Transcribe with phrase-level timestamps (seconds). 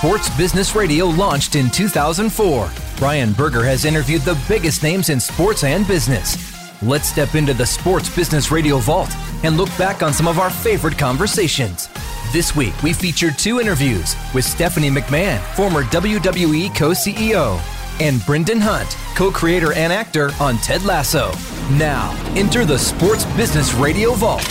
[0.00, 5.62] Sports Business Radio launched in 2004, Brian Berger has interviewed the biggest names in sports
[5.62, 6.38] and business.
[6.82, 10.48] Let's step into the Sports Business Radio vault and look back on some of our
[10.48, 11.90] favorite conversations.
[12.32, 17.60] This week, we featured two interviews with Stephanie McMahon, former WWE co CEO,
[18.00, 21.30] and Brendan Hunt, co creator and actor on Ted Lasso.
[21.72, 24.48] Now, enter the Sports Business Radio vault.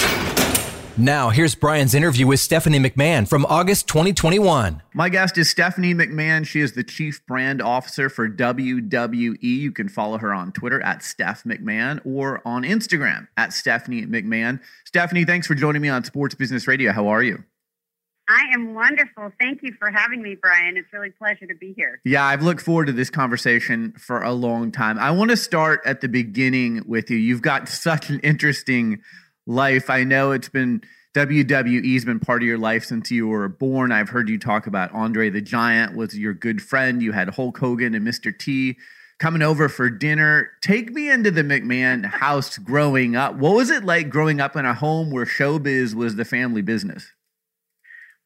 [1.00, 4.84] Now, here's Brian's interview with Stephanie McMahon from August 2021.
[4.94, 6.46] My guest is Stephanie McMahon.
[6.46, 9.38] She is the Chief Brand Officer for WWE.
[9.42, 14.60] You can follow her on Twitter at Steph McMahon or on Instagram at Stephanie McMahon.
[14.84, 16.92] Stephanie, thanks for joining me on Sports Business Radio.
[16.92, 17.46] How are you?
[18.28, 19.32] I am wonderful.
[19.40, 20.76] Thank you for having me, Brian.
[20.76, 22.02] It's really a pleasure to be here.
[22.04, 25.00] Yeah, I've looked forward to this conversation for a long time.
[25.00, 27.16] I want to start at the beginning with you.
[27.16, 29.02] You've got such an interesting
[29.50, 29.90] life.
[29.90, 30.82] I know it's been
[31.16, 33.92] WWE's been part of your life since you were born.
[33.92, 37.02] I've heard you talk about Andre the Giant was your good friend.
[37.02, 38.38] You had Hulk Hogan and Mr.
[38.38, 38.78] T
[39.18, 40.52] coming over for dinner.
[40.62, 43.36] Take me into the McMahon house growing up.
[43.36, 47.12] What was it like growing up in a home where showbiz was the family business?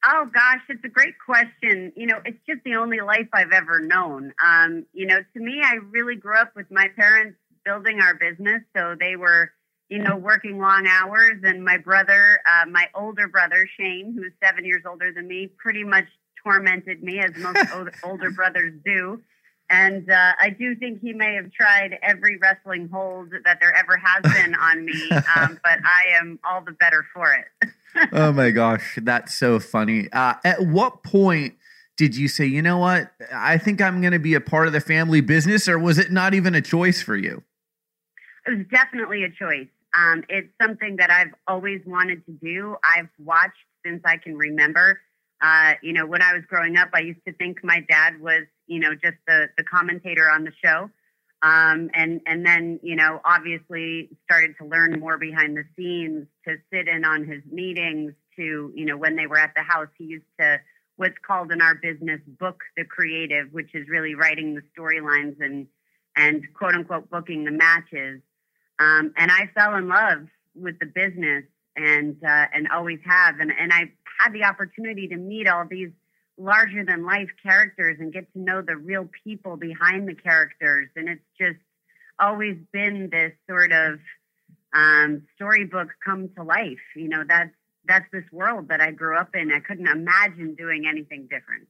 [0.05, 1.93] Oh gosh, it's a great question.
[1.95, 4.33] You know, it's just the only life I've ever known.
[4.45, 8.61] Um, you know, to me, I really grew up with my parents building our business,
[8.75, 9.51] so they were
[9.93, 11.37] you know, working long hours.
[11.43, 15.83] And my brother, uh, my older brother, Shane, who's seven years older than me, pretty
[15.83, 16.05] much
[16.43, 17.59] tormented me as most
[18.03, 19.21] older brothers do.
[19.69, 23.95] And uh, I do think he may have tried every wrestling hold that there ever
[23.97, 27.69] has been on me, um, but I am all the better for it.
[28.13, 30.11] oh my gosh, that's so funny.
[30.11, 31.53] Uh, at what point
[31.97, 34.73] did you say, you know what, I think I'm going to be a part of
[34.73, 37.43] the family business, or was it not even a choice for you?
[38.45, 39.67] It was definitely a choice.
[39.97, 42.75] Um, it's something that I've always wanted to do.
[42.83, 44.99] I've watched since I can remember.
[45.41, 48.43] Uh, you know, when I was growing up, I used to think my dad was,
[48.65, 50.89] you know, just the, the commentator on the show.
[51.41, 56.55] Um, and, and then, you know, obviously started to learn more behind the scenes to
[56.71, 60.05] sit in on his meetings to, you know, when they were at the house, he
[60.05, 60.61] used to
[60.95, 65.67] what's called in our business book the creative, which is really writing the storylines and,
[66.15, 68.21] and quote unquote booking the matches.
[68.79, 71.43] Um, and I fell in love with the business
[71.75, 73.39] and uh, and always have.
[73.39, 75.91] And and I had the opportunity to meet all these
[76.37, 80.89] larger than life characters and get to know the real people behind the characters.
[80.95, 81.59] And it's just
[82.19, 83.99] always been this sort of
[84.73, 86.79] um, storybook come to life.
[86.95, 87.53] You know, that's
[87.85, 89.51] that's this world that I grew up in.
[89.51, 91.67] I couldn't imagine doing anything different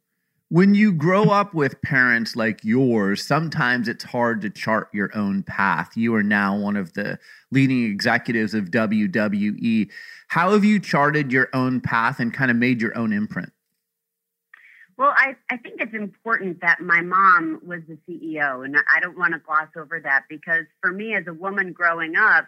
[0.54, 5.42] when you grow up with parents like yours, sometimes it's hard to chart your own
[5.42, 5.98] path.
[5.98, 7.18] You are now one of the
[7.50, 9.90] leading executives of WWE.
[10.28, 13.52] How have you charted your own path and kind of made your own imprint?
[14.96, 19.18] Well, I, I think it's important that my mom was the CEO, and I don't
[19.18, 22.46] want to gloss over that because for me, as a woman growing up,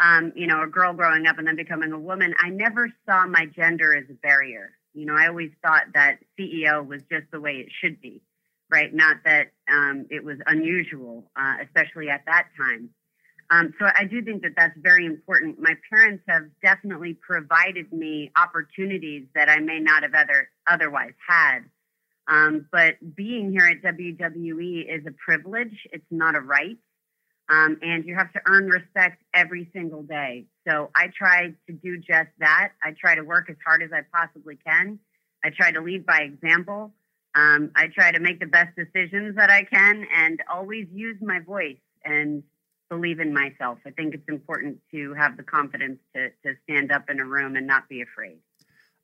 [0.00, 3.26] um, you know, a girl growing up and then becoming a woman, I never saw
[3.26, 4.70] my gender as a barrier.
[4.94, 8.22] You know, I always thought that CEO was just the way it should be,
[8.70, 8.92] right?
[8.92, 12.90] Not that um, it was unusual, uh, especially at that time.
[13.50, 15.58] Um, so I do think that that's very important.
[15.60, 21.60] My parents have definitely provided me opportunities that I may not have other, otherwise had.
[22.28, 25.86] Um, but being here at WWE is a privilege.
[25.92, 26.78] It's not a right.
[27.52, 30.46] Um, and you have to earn respect every single day.
[30.66, 32.72] So I try to do just that.
[32.82, 34.98] I try to work as hard as I possibly can.
[35.44, 36.92] I try to lead by example.
[37.34, 41.40] Um, I try to make the best decisions that I can and always use my
[41.40, 42.42] voice and
[42.88, 43.78] believe in myself.
[43.86, 47.56] I think it's important to have the confidence to, to stand up in a room
[47.56, 48.38] and not be afraid.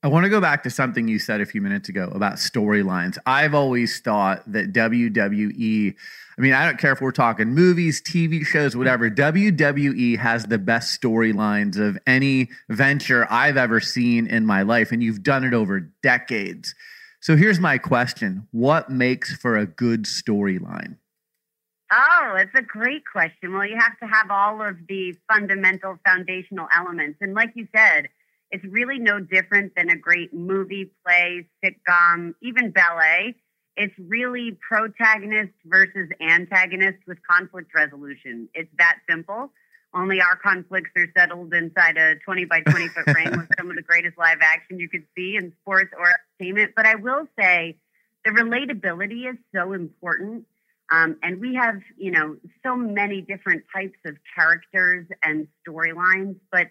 [0.01, 3.19] I want to go back to something you said a few minutes ago about storylines.
[3.27, 5.95] I've always thought that WWE,
[6.39, 10.59] I mean, I don't care if we're talking movies, TV shows, whatever, WWE has the
[10.59, 14.93] best storylines of any venture I've ever seen in my life.
[14.93, 16.77] And you've done it over decades.
[17.21, 20.94] So here's my question What makes for a good storyline?
[21.91, 23.53] Oh, it's a great question.
[23.53, 27.19] Well, you have to have all of the fundamental foundational elements.
[27.21, 28.11] And like you said,
[28.50, 33.35] it's really no different than a great movie, play, sitcom, even ballet.
[33.77, 38.49] It's really protagonist versus antagonist with conflict resolution.
[38.55, 39.53] It's that simple.
[39.95, 43.77] Only our conflicts are settled inside a 20 by 20 foot frame with some of
[43.77, 46.06] the greatest live action you could see in sports or
[46.41, 46.73] entertainment.
[46.75, 47.77] But I will say
[48.25, 50.44] the relatability is so important.
[50.91, 56.37] Um, and we have, you know, so many different types of characters and storylines.
[56.51, 56.69] But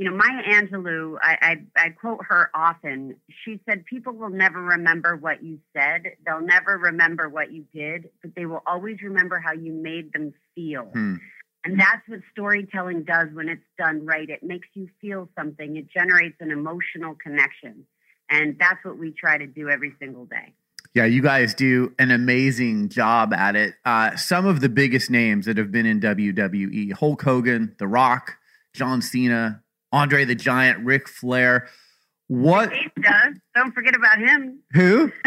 [0.00, 1.36] you know, Maya Angelou, I,
[1.76, 3.16] I, I quote her often.
[3.44, 6.04] She said, People will never remember what you said.
[6.24, 10.32] They'll never remember what you did, but they will always remember how you made them
[10.54, 10.84] feel.
[10.84, 11.16] Hmm.
[11.66, 14.26] And that's what storytelling does when it's done right.
[14.26, 17.84] It makes you feel something, it generates an emotional connection.
[18.30, 20.54] And that's what we try to do every single day.
[20.94, 23.74] Yeah, you guys do an amazing job at it.
[23.84, 28.38] Uh, some of the biggest names that have been in WWE Hulk Hogan, The Rock,
[28.72, 31.68] John Cena, Andre the Giant, Ric Flair.
[32.28, 32.70] What?
[32.70, 33.30] Batista.
[33.54, 34.60] Don't forget about him.
[34.72, 35.12] Who?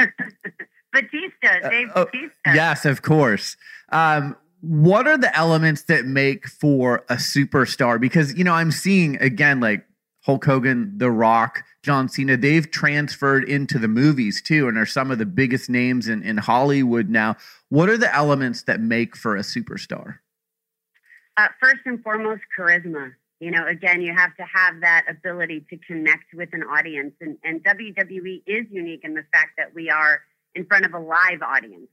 [0.94, 2.54] Batista, Dave uh, oh, Batista.
[2.54, 3.58] Yes, of course.
[3.90, 8.00] Um, what are the elements that make for a superstar?
[8.00, 9.86] Because, you know, I'm seeing again, like
[10.22, 15.12] Hulk Hogan, The Rock, John Cena, they've transferred into the movies too and are some
[15.12, 17.36] of the biggest names in, in Hollywood now.
[17.68, 20.20] What are the elements that make for a superstar?
[21.36, 23.12] Uh, first and foremost, charisma.
[23.44, 27.14] You know, again, you have to have that ability to connect with an audience.
[27.22, 30.22] And, and WWE is unique in the fact that we are
[30.56, 31.90] in front of a live audience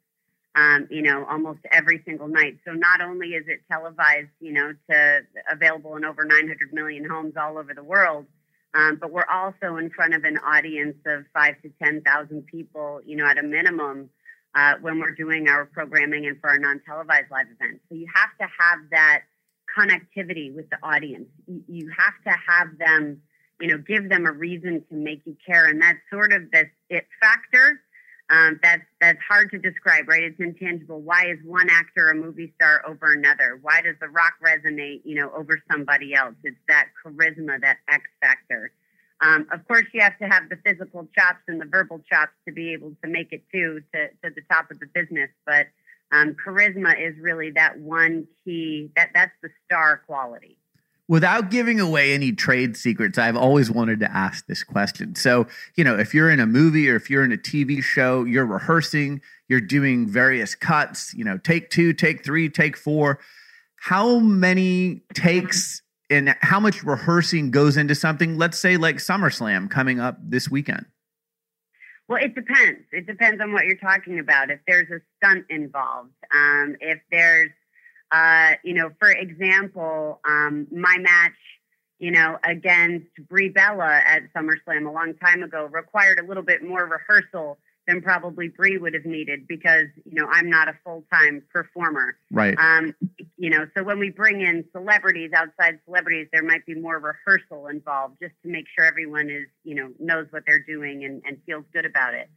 [0.56, 2.58] um, you know, almost every single night.
[2.66, 5.20] So not only is it televised, you know, to
[5.50, 8.26] available in over 900 million homes all over the world,
[8.74, 13.16] um, but we're also in front of an audience of five to 10,000 people, you
[13.16, 14.10] know, at a minimum
[14.54, 17.80] uh, when we're doing our programming and for our non-televised live events.
[17.88, 19.22] So you have to have that
[19.76, 21.28] connectivity with the audience.
[21.68, 23.22] You, have to have them,
[23.60, 25.66] you know, give them a reason to make you care.
[25.66, 27.80] And that's sort of this it factor
[28.30, 30.22] um, that's that's hard to describe, right?
[30.22, 31.00] It's intangible.
[31.00, 33.58] Why is one actor a movie star over another?
[33.60, 36.36] Why does The Rock resonate, you know, over somebody else?
[36.44, 38.70] It's that charisma, that X factor.
[39.20, 42.54] Um, of course, you have to have the physical chops and the verbal chops to
[42.54, 45.30] be able to make it too to, to the top of the business.
[45.44, 45.66] But
[46.12, 48.90] um, charisma is really that one key.
[48.96, 50.58] That that's the star quality
[51.10, 55.16] without giving away any trade secrets, I've always wanted to ask this question.
[55.16, 58.22] So, you know, if you're in a movie or if you're in a TV show,
[58.22, 63.18] you're rehearsing, you're doing various cuts, you know, take two, take three, take four.
[63.74, 69.98] How many takes and how much rehearsing goes into something, let's say like SummerSlam coming
[69.98, 70.86] up this weekend?
[72.10, 72.80] Well, it depends.
[72.90, 74.50] It depends on what you're talking about.
[74.50, 77.52] If there's a stunt involved, um, if there's
[78.10, 81.36] uh, you know, for example, um, my match,
[82.00, 86.64] you know, against Brie Bella at SummerSlam a long time ago required a little bit
[86.64, 91.04] more rehearsal than probably Brie would have needed because, you know, I'm not a full
[91.12, 92.16] time performer.
[92.30, 92.56] Right.
[92.58, 92.94] Um,
[93.36, 97.68] you know, so when we bring in celebrities, outside celebrities, there might be more rehearsal
[97.68, 101.38] involved just to make sure everyone is, you know, knows what they're doing and, and
[101.46, 102.28] feels good about it.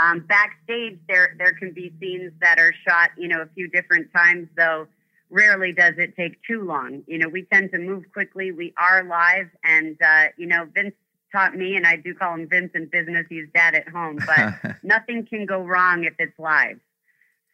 [0.00, 4.08] Um, backstage, there there can be scenes that are shot, you know, a few different
[4.14, 4.86] times, though
[5.30, 7.02] rarely does it take too long.
[7.06, 8.52] You know, we tend to move quickly.
[8.52, 10.94] We are live, and uh, you know, Vince
[11.32, 13.26] taught me, and I do call him Vince in business.
[13.28, 16.78] He's dad at home, but nothing can go wrong if it's live.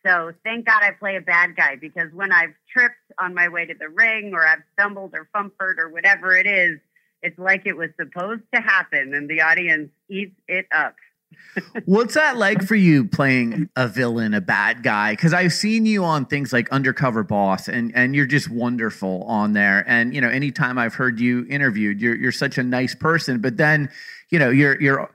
[0.06, 3.66] So thank God I play a bad guy because when I've tripped on my way
[3.66, 6.78] to the ring, or I've stumbled or fumpered or whatever it is,
[7.22, 10.94] it's like it was supposed to happen, and the audience eats it up.
[11.84, 15.12] What's that like for you playing a villain, a bad guy?
[15.12, 19.52] Because I've seen you on things like Undercover Boss, and and you're just wonderful on
[19.52, 19.84] there.
[19.86, 23.40] And you know, anytime I've heard you interviewed, you're you're such a nice person.
[23.40, 23.90] But then,
[24.30, 25.10] you know, your your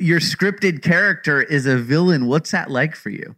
[0.00, 2.26] your scripted character is a villain.
[2.26, 3.36] What's that like for you?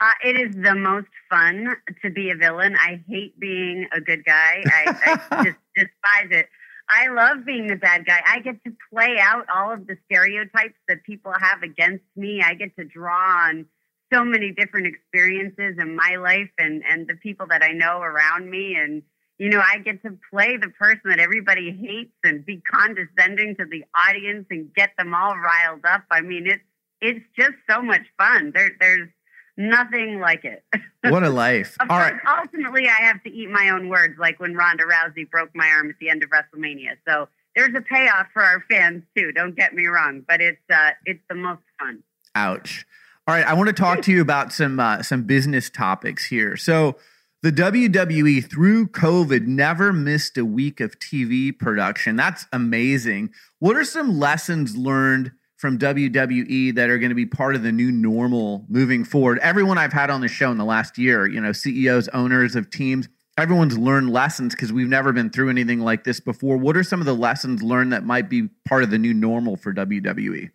[0.00, 2.76] Uh, it is the most fun to be a villain.
[2.76, 4.62] I hate being a good guy.
[4.64, 6.48] I, I just despise it.
[6.90, 8.20] I love being the bad guy.
[8.26, 12.42] I get to play out all of the stereotypes that people have against me.
[12.42, 13.66] I get to draw on
[14.12, 18.50] so many different experiences in my life and and the people that I know around
[18.50, 19.02] me and
[19.38, 23.66] you know, I get to play the person that everybody hates and be condescending to
[23.66, 26.02] the audience and get them all riled up.
[26.10, 26.62] I mean, it's
[27.00, 28.50] it's just so much fun.
[28.52, 29.08] There there's
[29.58, 30.62] Nothing like it.
[31.08, 31.76] What a life.
[31.80, 32.40] All course, right.
[32.40, 35.88] Ultimately, I have to eat my own words, like when Ronda Rousey broke my arm
[35.88, 36.96] at the end of WrestleMania.
[37.08, 39.32] So there's a payoff for our fans too.
[39.32, 42.02] Don't get me wrong, but it's uh, it's the most fun.
[42.34, 42.84] Ouch.
[43.26, 46.56] All right, I want to talk to you about some uh, some business topics here.
[46.56, 46.98] So
[47.42, 52.16] the WWE through COVID never missed a week of TV production.
[52.16, 53.30] That's amazing.
[53.60, 57.72] What are some lessons learned from WWE that are going to be part of the
[57.72, 59.40] new normal moving forward.
[59.40, 62.70] Everyone I've had on the show in the last year, you know, CEOs, owners of
[62.70, 66.56] teams, everyone's learned lessons because we've never been through anything like this before.
[66.56, 69.56] What are some of the lessons learned that might be part of the new normal
[69.56, 70.50] for WWE?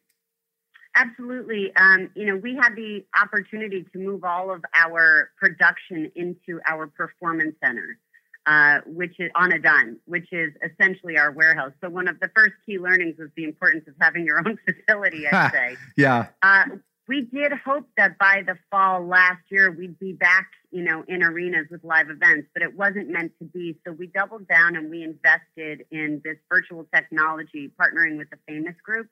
[0.96, 1.76] Absolutely.
[1.76, 6.88] Um, you know, we had the opportunity to move all of our production into our
[6.88, 7.98] performance center.
[8.46, 11.72] Uh, which is on a dime, which is essentially our warehouse.
[11.82, 14.58] So one of the first key learnings was the importance of having your own
[14.88, 15.28] facility.
[15.28, 15.78] I'd say.
[15.96, 16.28] yeah.
[16.42, 16.66] Uh,
[17.08, 21.22] we did hope that by the fall last year we'd be back, you know, in
[21.22, 23.78] arenas with live events, but it wasn't meant to be.
[23.86, 28.76] So we doubled down and we invested in this virtual technology, partnering with the Famous
[28.84, 29.08] Group.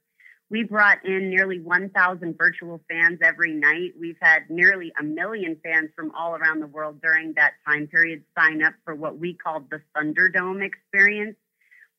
[0.51, 3.93] We brought in nearly 1,000 virtual fans every night.
[3.99, 8.23] We've had nearly a million fans from all around the world during that time period
[8.37, 11.37] sign up for what we called the Thunderdome experience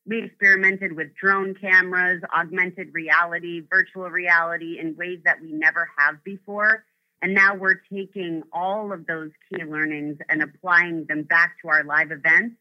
[0.05, 6.23] we experimented with drone cameras, augmented reality, virtual reality in ways that we never have
[6.25, 6.85] before.
[7.21, 11.85] And now we're taking all of those key learnings and applying them back to our
[11.85, 12.57] live events.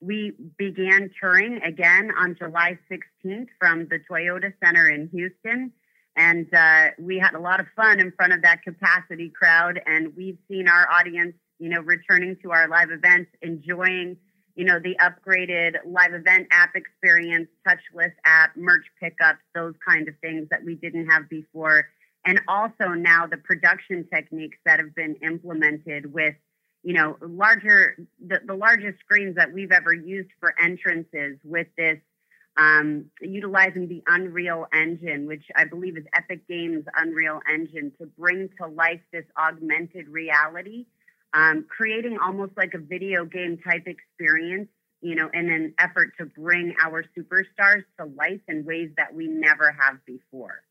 [0.00, 5.72] We began touring again on July 16th from the Toyota Center in Houston.
[6.16, 9.80] And uh, we had a lot of fun in front of that capacity crowd.
[9.86, 14.16] And we've seen our audience, you know, returning to our live events, enjoying
[14.56, 20.14] you know, the upgraded live event app experience, touchless app, merch pickups, those kind of
[20.22, 21.86] things that we didn't have before.
[22.24, 26.34] And also now the production techniques that have been implemented with,
[26.86, 31.98] you know, larger, the, the largest screens that we've ever used for entrances with this,
[32.56, 38.48] um, utilizing the Unreal Engine, which I believe is Epic Games Unreal Engine to bring
[38.60, 40.86] to life this augmented reality
[41.34, 44.68] um, creating almost like a video game type experience,
[45.02, 49.26] you know, in an effort to bring our superstars to life in ways that we
[49.26, 50.62] never have before.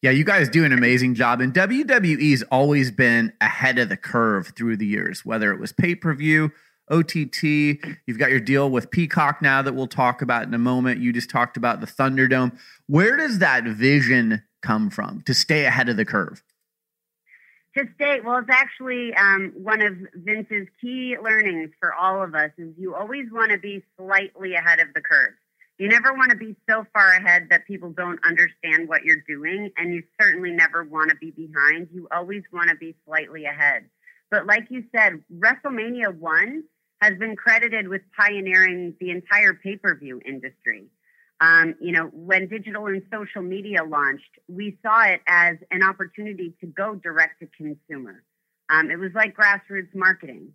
[0.00, 1.40] Yeah, you guys do an amazing job.
[1.40, 5.96] And WWE's always been ahead of the curve through the years, whether it was pay
[5.96, 6.52] per view,
[6.88, 7.42] OTT.
[8.06, 11.00] You've got your deal with Peacock now that we'll talk about in a moment.
[11.00, 12.56] You just talked about the Thunderdome.
[12.86, 16.42] Where does that vision come from to stay ahead of the curve?
[17.76, 22.50] to stay well it's actually um, one of vince's key learnings for all of us
[22.58, 25.34] is you always want to be slightly ahead of the curve
[25.78, 29.70] you never want to be so far ahead that people don't understand what you're doing
[29.76, 33.84] and you certainly never want to be behind you always want to be slightly ahead
[34.30, 36.62] but like you said wrestlemania 1
[37.00, 40.88] has been credited with pioneering the entire pay-per-view industry
[41.40, 46.54] um, you know, when digital and social media launched, we saw it as an opportunity
[46.60, 48.24] to go direct to consumer.
[48.70, 50.52] Um, it was like grassroots marketing.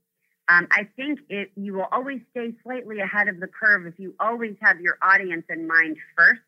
[0.49, 4.13] Um, I think it, you will always stay slightly ahead of the curve if you
[4.19, 6.41] always have your audience in mind first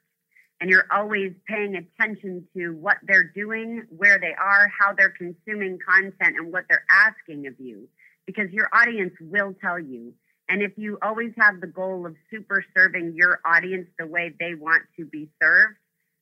[0.60, 5.78] and you're always paying attention to what they're doing, where they are, how they're consuming
[5.86, 7.88] content, and what they're asking of you,
[8.26, 10.14] because your audience will tell you.
[10.48, 14.54] And if you always have the goal of super serving your audience the way they
[14.56, 15.76] want to be served,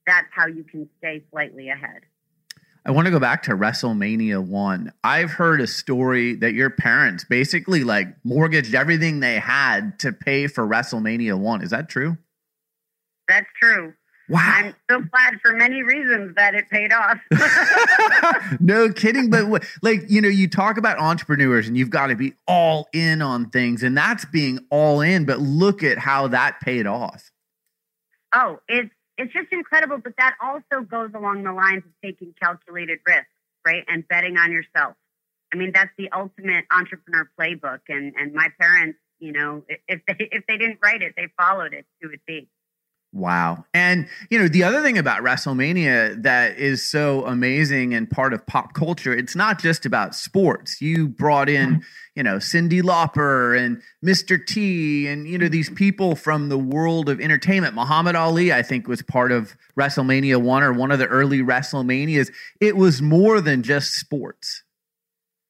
[0.07, 2.01] that's how you can stay slightly ahead.
[2.85, 4.91] I want to go back to WrestleMania 1.
[5.03, 10.47] I've heard a story that your parents basically like mortgaged everything they had to pay
[10.47, 11.61] for WrestleMania 1.
[11.61, 12.17] Is that true?
[13.29, 13.93] That's true.
[14.27, 14.39] Wow.
[14.41, 17.19] I'm so glad for many reasons that it paid off.
[18.59, 19.29] no kidding.
[19.29, 23.21] But like, you know, you talk about entrepreneurs and you've got to be all in
[23.21, 25.25] on things, and that's being all in.
[25.25, 27.31] But look at how that paid off.
[28.33, 29.97] Oh, it's it's just incredible.
[29.97, 33.27] But that also goes along the lines of taking calculated risks,
[33.65, 33.83] right?
[33.87, 34.95] And betting on yourself.
[35.53, 37.81] I mean, that's the ultimate entrepreneur playbook.
[37.89, 41.73] And and my parents, you know, if they if they didn't write it, they followed
[41.73, 42.47] it to a T.
[43.13, 43.65] Wow.
[43.75, 48.43] And, you know, the other thing about WrestleMania that is so amazing and part of
[48.47, 50.81] pop culture, it's not just about sports.
[50.81, 51.81] You brought in, mm-hmm.
[52.15, 54.43] you know, Cyndi Lauper and Mr.
[54.43, 57.75] T and, you know, these people from the world of entertainment.
[57.75, 62.31] Muhammad Ali, I think, was part of WrestleMania 1 or one of the early WrestleManias.
[62.59, 64.63] It was more than just sports.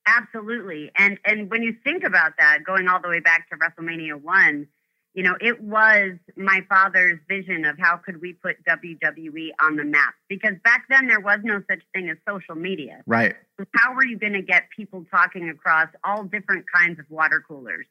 [0.05, 0.91] Absolutely.
[0.97, 4.67] And and when you think about that, going all the way back to WrestleMania 1,
[5.13, 9.83] you know, it was my father's vision of how could we put WWE on the
[9.83, 13.03] map because back then there was no such thing as social media.
[13.05, 13.35] Right.
[13.59, 17.43] So how were you going to get people talking across all different kinds of water
[17.47, 17.85] coolers?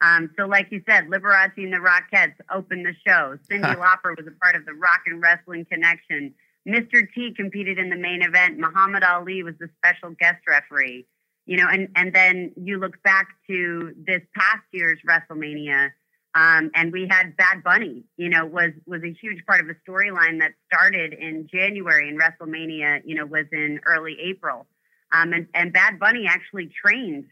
[0.00, 3.38] Um, so, like you said, Liberace and the Rockettes opened the show.
[3.50, 6.34] Cyndi Lauper was a part of the Rock and Wrestling Connection.
[6.66, 7.06] Mr.
[7.14, 8.58] T competed in the main event.
[8.58, 11.06] Muhammad Ali was the special guest referee.
[11.46, 15.90] You know, and and then you look back to this past year's WrestleMania
[16.34, 19.90] um, and we had Bad Bunny, you know, was was a huge part of a
[19.90, 24.66] storyline that started in January and WrestleMania, you know, was in early April.
[25.12, 27.26] Um, and, and Bad Bunny actually trained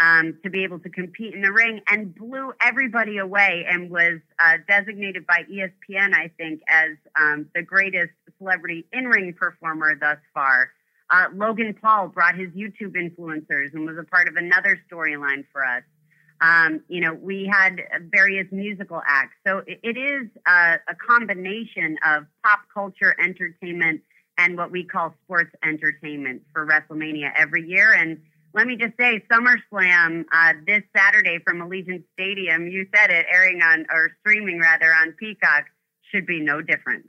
[0.00, 4.18] um, to be able to compete in the ring and blew everybody away and was
[4.42, 10.18] uh, designated by ESPN, I think, as um, the greatest celebrity in ring performer thus
[10.34, 10.70] far.
[11.10, 15.64] Uh, Logan Paul brought his YouTube influencers and was a part of another storyline for
[15.64, 15.82] us.
[16.40, 19.34] Um, you know, we had various musical acts.
[19.46, 24.02] So it, it is a, a combination of pop culture entertainment
[24.38, 27.92] and what we call sports entertainment for WrestleMania every year.
[27.92, 28.22] And
[28.54, 33.60] let me just say, SummerSlam uh, this Saturday from Allegiant Stadium, you said it, airing
[33.62, 35.66] on or streaming rather on Peacock,
[36.10, 37.08] should be no different.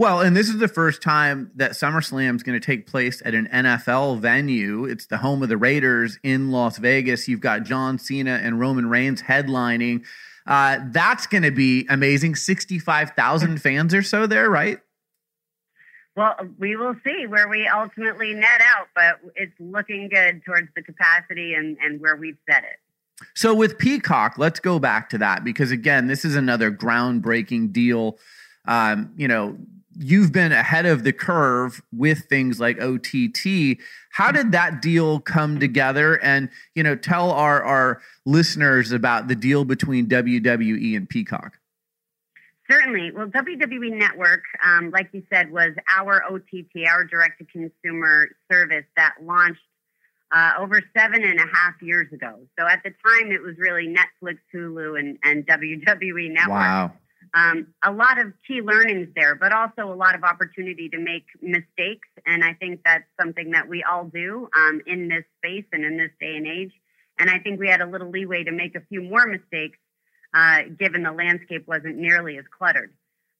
[0.00, 3.34] Well, and this is the first time that SummerSlam is going to take place at
[3.34, 4.86] an NFL venue.
[4.86, 7.28] It's the home of the Raiders in Las Vegas.
[7.28, 10.06] You've got John Cena and Roman Reigns headlining.
[10.46, 12.36] Uh, that's going to be amazing.
[12.36, 14.78] 65,000 fans or so there, right?
[16.16, 20.80] Well, we will see where we ultimately net out, but it's looking good towards the
[20.80, 22.78] capacity and, and where we've set it.
[23.34, 28.18] So with Peacock, let's go back to that because again, this is another groundbreaking deal.
[28.66, 29.58] Um, you know,
[29.96, 33.78] you've been ahead of the curve with things like OTT.
[34.12, 36.22] How did that deal come together?
[36.22, 41.58] And you know, tell our our listeners about the deal between WWE and Peacock.
[42.70, 43.10] Certainly.
[43.10, 48.84] Well, WWE Network, um, like you said, was our OTT, our direct to consumer service
[48.96, 49.60] that launched
[50.32, 52.46] uh, over seven and a half years ago.
[52.56, 56.48] So at the time, it was really Netflix, Hulu, and, and WWE Network.
[56.48, 56.92] Wow.
[57.32, 61.24] Um, a lot of key learnings there, but also a lot of opportunity to make
[61.40, 62.08] mistakes.
[62.26, 65.96] And I think that's something that we all do um, in this space and in
[65.96, 66.72] this day and age.
[67.18, 69.78] And I think we had a little leeway to make a few more mistakes
[70.34, 72.92] uh, given the landscape wasn't nearly as cluttered.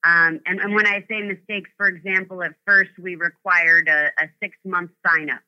[0.02, 4.28] Um, and, and, when I say mistakes, for example, at first we required a, a
[4.42, 5.42] six month sign up,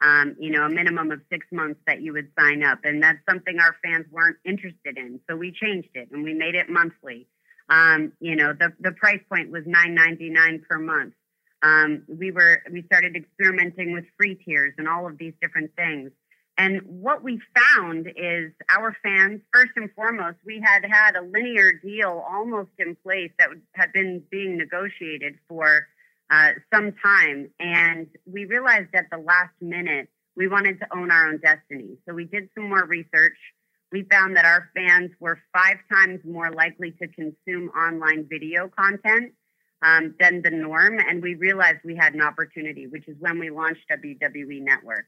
[0.00, 2.80] um, you know, a minimum of six months that you would sign up.
[2.82, 5.20] And that's something our fans weren't interested in.
[5.30, 7.28] So we changed it and we made it monthly.
[7.72, 11.14] Um, you know, the, the price point was nine ninety nine per month.
[11.62, 16.10] Um, we were we started experimenting with free tiers and all of these different things.
[16.58, 21.72] And what we found is our fans, first and foremost, we had had a linear
[21.72, 25.86] deal almost in place that had been being negotiated for
[26.28, 27.50] uh, some time.
[27.58, 31.96] And we realized at the last minute we wanted to own our own destiny.
[32.06, 33.38] So we did some more research.
[33.92, 39.32] We found that our fans were five times more likely to consume online video content
[39.82, 40.98] um, than the norm.
[40.98, 45.06] And we realized we had an opportunity, which is when we launched WWE Network.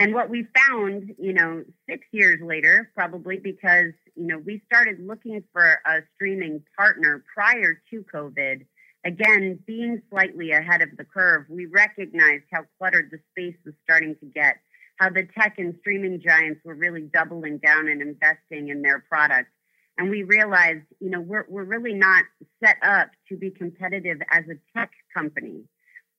[0.00, 4.98] And what we found, you know, six years later, probably because, you know, we started
[5.00, 8.64] looking for a streaming partner prior to COVID.
[9.04, 14.16] Again, being slightly ahead of the curve, we recognized how cluttered the space was starting
[14.20, 14.56] to get,
[14.98, 19.50] how the tech and streaming giants were really doubling down and investing in their products.
[19.96, 22.24] And we realized, you know, we're, we're really not
[22.62, 25.64] set up to be competitive as a tech company.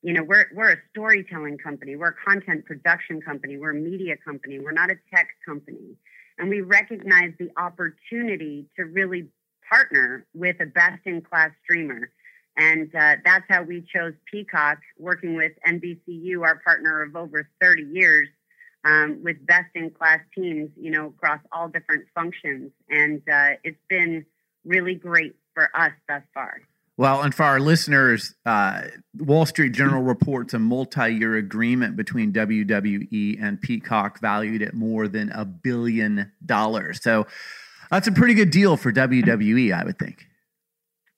[0.01, 1.97] You know we're we're a storytelling company.
[1.97, 3.57] We're a content production company.
[3.57, 4.57] We're a media company.
[4.57, 5.97] We're not a tech company.
[6.37, 9.27] And we recognize the opportunity to really
[9.69, 12.11] partner with a best in class streamer.
[12.55, 17.83] And uh, that's how we chose peacock working with nbcu our partner of over 30
[17.91, 18.29] years
[18.85, 23.81] um, with best in class teams you know across all different functions and uh, it's
[23.89, 24.25] been
[24.65, 26.61] really great for us thus far
[26.99, 28.81] well, and for our listeners, uh,
[29.17, 35.29] Wall Street Journal reports a multi-year agreement between WWE and Peacock valued at more than
[35.29, 37.01] a billion dollars.
[37.01, 37.25] So
[37.89, 40.25] that's a pretty good deal for WWE, I would think.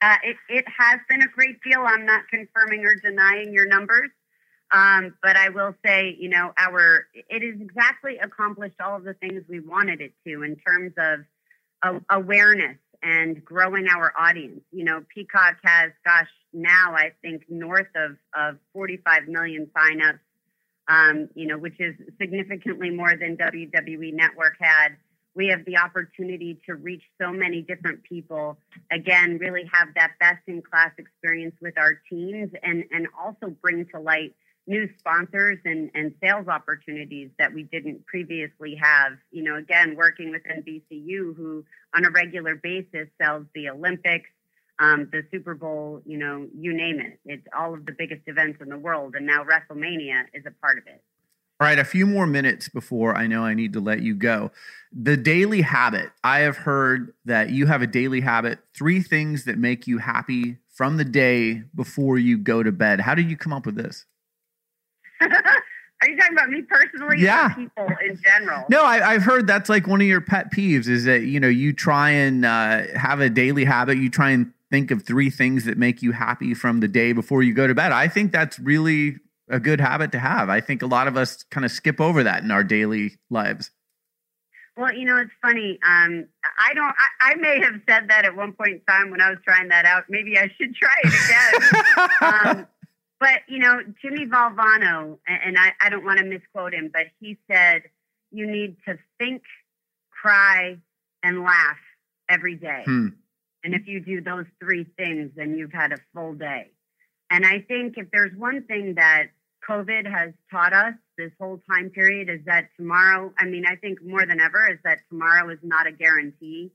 [0.04, 1.82] Uh, it, it has been a great deal.
[1.84, 4.12] I'm not confirming or denying your numbers,
[4.74, 9.14] um, but I will say, you know, our it has exactly accomplished all of the
[9.16, 14.62] things we wanted it to in terms of awareness and growing our audience.
[14.72, 20.20] You know, Peacock has, gosh, now I think north of, of 45 million signups,
[20.88, 24.90] um, you know, which is significantly more than WWE Network had.
[25.34, 28.58] We have the opportunity to reach so many different people.
[28.92, 33.86] Again, really have that best in class experience with our teams and, and also bring
[33.94, 34.36] to light
[34.72, 39.12] new sponsors and, and sales opportunities that we didn't previously have.
[39.32, 44.30] You know, again, working with NBCU, who on a regular basis sells the Olympics,
[44.80, 47.20] um, the Super Bowl, you know, you name it.
[47.26, 49.16] It's all of the biggest events in the world.
[49.16, 51.04] And now WrestleMania is a part of it.
[51.60, 54.50] All right, a few more minutes before I know I need to let you go.
[54.92, 56.10] The daily habit.
[56.24, 60.58] I have heard that you have a daily habit, three things that make you happy
[60.70, 63.02] from the day before you go to bed.
[63.02, 64.06] How did you come up with this?
[65.22, 67.18] Are you talking about me personally?
[67.20, 67.50] Yeah.
[67.54, 68.66] people in general?
[68.70, 71.48] No, I, have heard that's like one of your pet peeves is that, you know,
[71.48, 73.98] you try and uh, have a daily habit.
[73.98, 77.44] You try and think of three things that make you happy from the day before
[77.44, 77.92] you go to bed.
[77.92, 80.50] I think that's really a good habit to have.
[80.50, 83.70] I think a lot of us kind of skip over that in our daily lives.
[84.78, 85.78] Well, you know, it's funny.
[85.86, 86.28] Um,
[86.60, 86.96] I don't.
[87.20, 89.68] I, I, may have said that at one point in time when I was trying
[89.68, 90.06] that out.
[90.10, 92.58] Maybe I should try it again.
[92.62, 92.68] um,
[93.22, 97.38] but you know, Jimmy Valvano, and I, I don't want to misquote him, but he
[97.50, 97.84] said
[98.32, 99.44] you need to think,
[100.10, 100.78] cry,
[101.22, 101.78] and laugh
[102.28, 102.82] every day.
[102.84, 103.10] Hmm.
[103.64, 106.72] And if you do those three things, then you've had a full day.
[107.30, 109.28] And I think if there's one thing that
[109.70, 114.04] COVID has taught us this whole time period is that tomorrow, I mean, I think
[114.04, 116.72] more than ever, is that tomorrow is not a guarantee.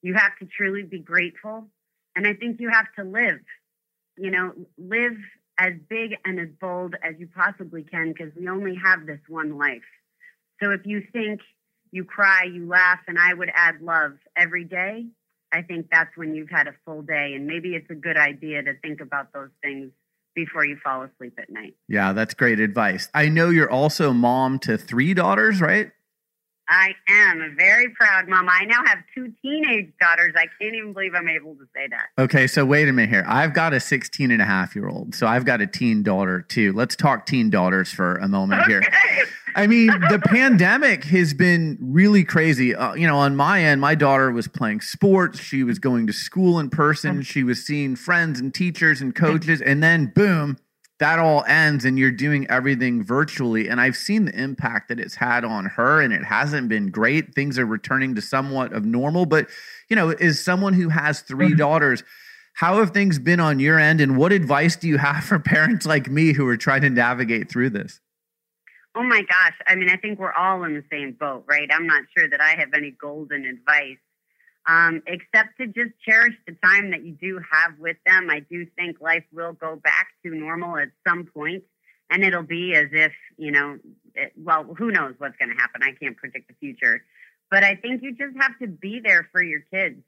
[0.00, 1.66] You have to truly be grateful.
[2.14, 3.40] And I think you have to live,
[4.16, 5.16] you know, live
[5.58, 9.58] as big and as bold as you possibly can because we only have this one
[9.58, 9.82] life.
[10.62, 11.40] So if you think
[11.90, 15.06] you cry, you laugh, and I would add love every day,
[15.52, 17.34] I think that's when you've had a full day.
[17.34, 19.90] And maybe it's a good idea to think about those things
[20.34, 21.74] before you fall asleep at night.
[21.88, 23.10] Yeah, that's great advice.
[23.12, 25.92] I know you're also mom to three daughters, right?
[26.72, 28.48] I am a very proud mom.
[28.48, 30.32] I now have two teenage daughters.
[30.34, 32.06] I can't even believe I'm able to say that.
[32.18, 33.26] Okay, so wait a minute here.
[33.28, 35.14] I've got a 16 and a half year old.
[35.14, 36.72] So I've got a teen daughter too.
[36.72, 38.70] Let's talk teen daughters for a moment okay.
[38.70, 38.82] here.
[39.54, 42.74] I mean, the pandemic has been really crazy.
[42.74, 45.40] Uh, you know, on my end, my daughter was playing sports.
[45.40, 47.20] She was going to school in person.
[47.20, 49.60] She was seeing friends and teachers and coaches.
[49.60, 50.56] And then, boom,
[50.98, 53.68] that all ends and you're doing everything virtually.
[53.68, 57.34] And I've seen the impact that it's had on her, and it hasn't been great.
[57.34, 59.26] Things are returning to somewhat of normal.
[59.26, 59.48] But,
[59.88, 61.56] you know, as someone who has 3 mm-hmm.
[61.56, 62.04] daughters,
[62.54, 64.00] how have things been on your end?
[64.00, 67.50] And what advice do you have for parents like me who are trying to navigate
[67.50, 68.00] through this?
[68.94, 69.54] Oh my gosh.
[69.66, 71.68] I mean, I think we're all in the same boat, right?
[71.72, 73.96] I'm not sure that I have any golden advice,
[74.66, 78.28] um, except to just cherish the time that you do have with them.
[78.30, 81.64] I do think life will go back to normal at some point,
[82.10, 83.78] and it'll be as if, you know,
[84.14, 85.82] it, well, who knows what's going to happen?
[85.82, 87.04] I can't predict the future.
[87.50, 90.00] But I think you just have to be there for your kids,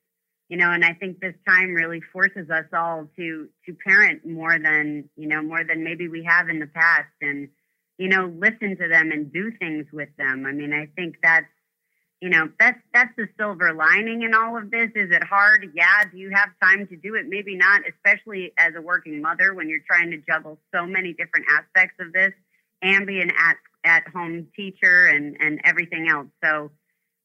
[0.49, 4.59] you know, and I think this time really forces us all to to parent more
[4.59, 7.12] than, you know, more than maybe we have in the past.
[7.21, 7.49] And
[7.97, 10.47] you know, listen to them and do things with them.
[10.47, 11.47] I mean, I think that's,
[12.20, 14.90] you know, that's that's the silver lining in all of this.
[14.94, 15.70] Is it hard?
[15.74, 16.05] Yeah.
[16.11, 17.27] Do you have time to do it?
[17.29, 21.46] Maybe not, especially as a working mother when you're trying to juggle so many different
[21.50, 22.33] aspects of this
[22.81, 26.29] and be an at at home teacher and and everything else.
[26.42, 26.70] So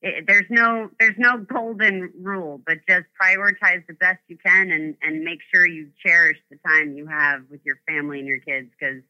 [0.02, 4.95] it, there's no there's no golden rule, but just prioritize the best you can and
[5.02, 8.69] and make sure you cherish the time you have with your family and your kids
[8.78, 9.02] because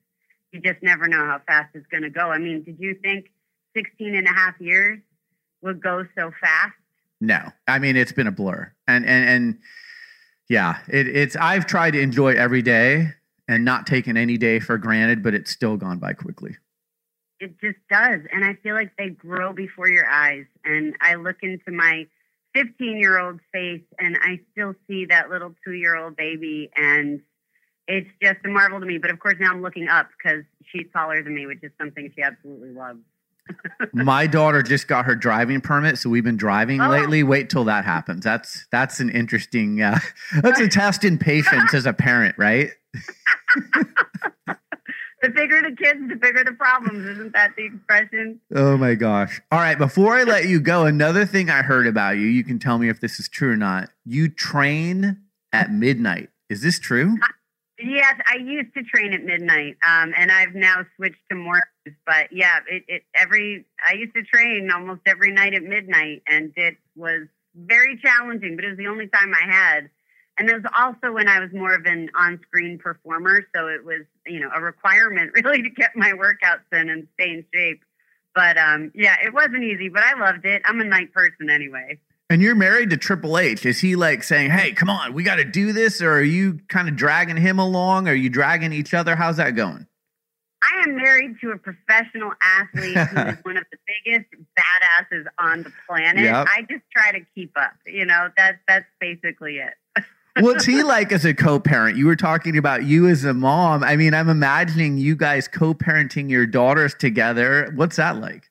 [0.51, 2.29] you just never know how fast it's going to go.
[2.29, 3.31] I mean, did you think
[3.75, 4.99] 16 and a half years
[5.61, 6.73] would go so fast?
[7.21, 8.71] No, I mean, it's been a blur.
[8.87, 9.59] And, and, and
[10.47, 13.13] yeah, it, it's, I've tried to enjoy every day
[13.47, 16.55] and not taken any day for granted, but it's still gone by quickly.
[17.39, 18.21] It just does.
[18.31, 20.45] And I feel like they grow before your eyes.
[20.63, 22.07] And I look into my
[22.53, 26.69] 15 year old face and I still see that little two year old baby.
[26.75, 27.21] And
[27.87, 28.97] it's just a marvel to me.
[28.97, 32.11] But of course, now I'm looking up because she's taller than me, which is something
[32.15, 32.99] she absolutely loves.
[33.93, 36.89] My daughter just got her driving permit, so we've been driving oh.
[36.89, 37.23] lately.
[37.23, 38.23] Wait till that happens.
[38.23, 39.81] That's that's an interesting.
[39.81, 39.99] Uh,
[40.41, 42.71] that's a test in patience as a parent, right?
[45.21, 47.05] the bigger the kids, the bigger the problems.
[47.07, 48.39] Isn't that the expression?
[48.53, 49.41] Oh my gosh!
[49.51, 52.27] All right, before I let you go, another thing I heard about you.
[52.27, 53.89] You can tell me if this is true or not.
[54.05, 55.17] You train
[55.51, 56.29] at midnight.
[56.49, 57.17] Is this true?
[57.81, 61.63] Yes, I used to train at midnight, um, and I've now switched to mornings.
[62.05, 66.51] But yeah, it, it every I used to train almost every night at midnight, and
[66.55, 68.55] it was very challenging.
[68.55, 69.89] But it was the only time I had,
[70.37, 74.01] and it was also when I was more of an on-screen performer, so it was
[74.25, 77.81] you know a requirement really to get my workouts in and stay in shape.
[78.35, 80.61] But um, yeah, it wasn't easy, but I loved it.
[80.65, 81.99] I'm a night person anyway.
[82.31, 83.65] And you're married to Triple H.
[83.65, 86.59] Is he like saying, "Hey, come on, we got to do this," or are you
[86.67, 88.07] kind of dragging him along?
[88.07, 89.15] Are you dragging each other?
[89.15, 89.87] How's that going?
[90.61, 95.63] I am married to a professional athlete who is one of the biggest badasses on
[95.63, 96.23] the planet.
[96.23, 96.47] Yep.
[96.49, 97.73] I just try to keep up.
[97.85, 99.73] You know, that's that's basically it.
[100.39, 101.97] What's he like as a co-parent?
[101.97, 103.83] You were talking about you as a mom.
[103.83, 107.71] I mean, I'm imagining you guys co-parenting your daughters together.
[107.75, 108.49] What's that like?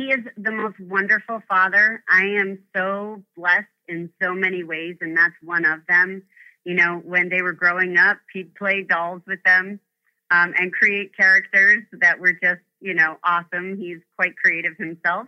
[0.00, 2.02] he is the most wonderful father.
[2.08, 6.22] I am so blessed in so many ways, and that's one of them.
[6.64, 9.80] You know, when they were growing up, he'd play dolls with them
[10.30, 13.76] um, and create characters that were just, you know, awesome.
[13.78, 15.26] He's quite creative himself.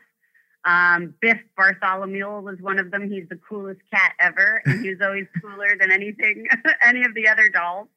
[0.65, 3.11] Um, Biff Bartholomew was one of them.
[3.11, 6.47] He's the coolest cat ever, and he was always cooler than anything,
[6.87, 7.89] any of the other dolls,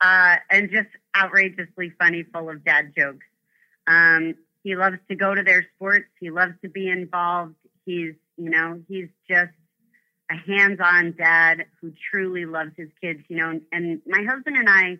[0.00, 3.26] uh, and just outrageously funny, full of dad jokes.
[3.86, 6.08] Um, He loves to go to their sports.
[6.20, 7.54] He loves to be involved.
[7.84, 9.52] He's, you know, he's just
[10.30, 14.98] a hands-on dad who truly loves his kids, you know, and my husband and I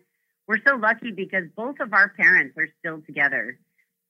[0.49, 3.59] we're so lucky because both of our parents are still together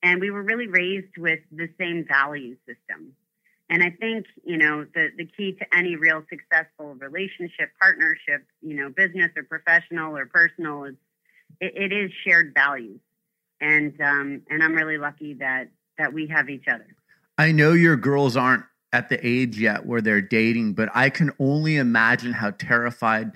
[0.02, 3.12] and we were really raised with the same value system.
[3.68, 8.74] And I think, you know, the, the key to any real successful relationship, partnership, you
[8.74, 10.94] know, business or professional or personal is
[11.60, 13.00] it, it is shared values.
[13.60, 16.86] And um, and I'm really lucky that that we have each other.
[17.36, 21.32] I know your girls aren't at the age yet where they're dating, but I can
[21.38, 23.32] only imagine how terrified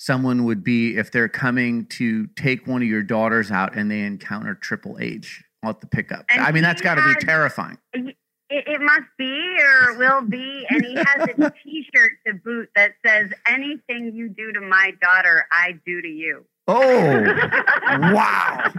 [0.00, 4.00] someone would be if they're coming to take one of your daughters out and they
[4.00, 6.24] encounter Triple H at the pickup.
[6.30, 7.76] And I mean, that's got to be terrifying.
[7.92, 8.16] It,
[8.48, 10.66] it, must be or will be.
[10.70, 14.92] And he has a t shirt to boot that says, Anything you do to my
[15.02, 16.46] daughter, I do to you.
[16.66, 17.22] Oh,
[18.14, 18.72] wow.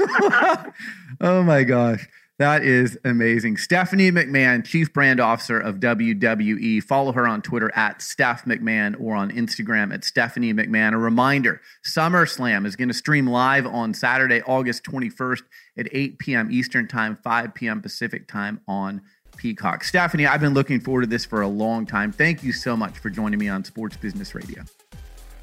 [1.22, 2.06] oh my gosh.
[2.42, 3.56] That is amazing.
[3.56, 6.82] Stephanie McMahon, Chief Brand Officer of WWE.
[6.82, 10.92] Follow her on Twitter at Steph McMahon or on Instagram at Stephanie McMahon.
[10.92, 15.42] A reminder SummerSlam is going to stream live on Saturday, August 21st
[15.78, 16.48] at 8 p.m.
[16.50, 17.80] Eastern Time, 5 p.m.
[17.80, 19.02] Pacific Time on
[19.36, 19.84] Peacock.
[19.84, 22.10] Stephanie, I've been looking forward to this for a long time.
[22.10, 24.64] Thank you so much for joining me on Sports Business Radio.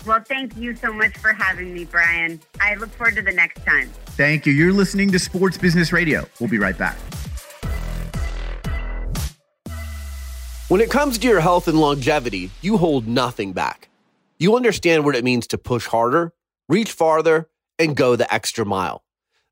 [0.06, 2.40] Well, thank you so much for having me, Brian.
[2.62, 3.90] I look forward to the next time.
[4.08, 4.54] Thank you.
[4.54, 6.28] You're listening to Sports Business Radio.
[6.40, 6.98] We'll be right back.
[10.70, 13.90] When it comes to your health and longevity, you hold nothing back.
[14.38, 16.32] You understand what it means to push harder,
[16.70, 19.04] reach farther, and go the extra mile.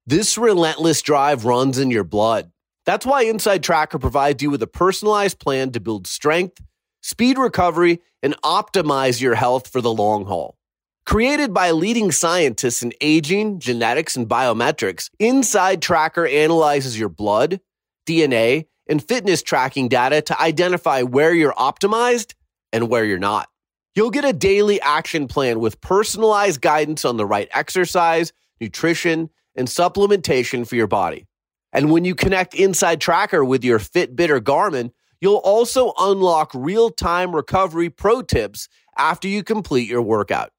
[0.05, 2.51] This relentless drive runs in your blood.
[2.85, 6.61] That's why Inside Tracker provides you with a personalized plan to build strength
[7.07, 10.57] speed recovery, and optimize your health for the long haul.
[11.05, 17.61] Created by leading scientists in aging, genetics, and biometrics, Inside Tracker analyzes your blood,
[18.05, 22.33] DNA, and fitness tracking data to identify where you're optimized
[22.73, 23.47] and where you're not.
[23.95, 29.69] You'll get a daily action plan with personalized guidance on the right exercise, nutrition, and
[29.69, 31.25] supplementation for your body.
[31.71, 34.91] And when you connect Inside Tracker with your Fitbit or Garmin,
[35.21, 40.51] You'll also unlock real time recovery pro tips after you complete your workout.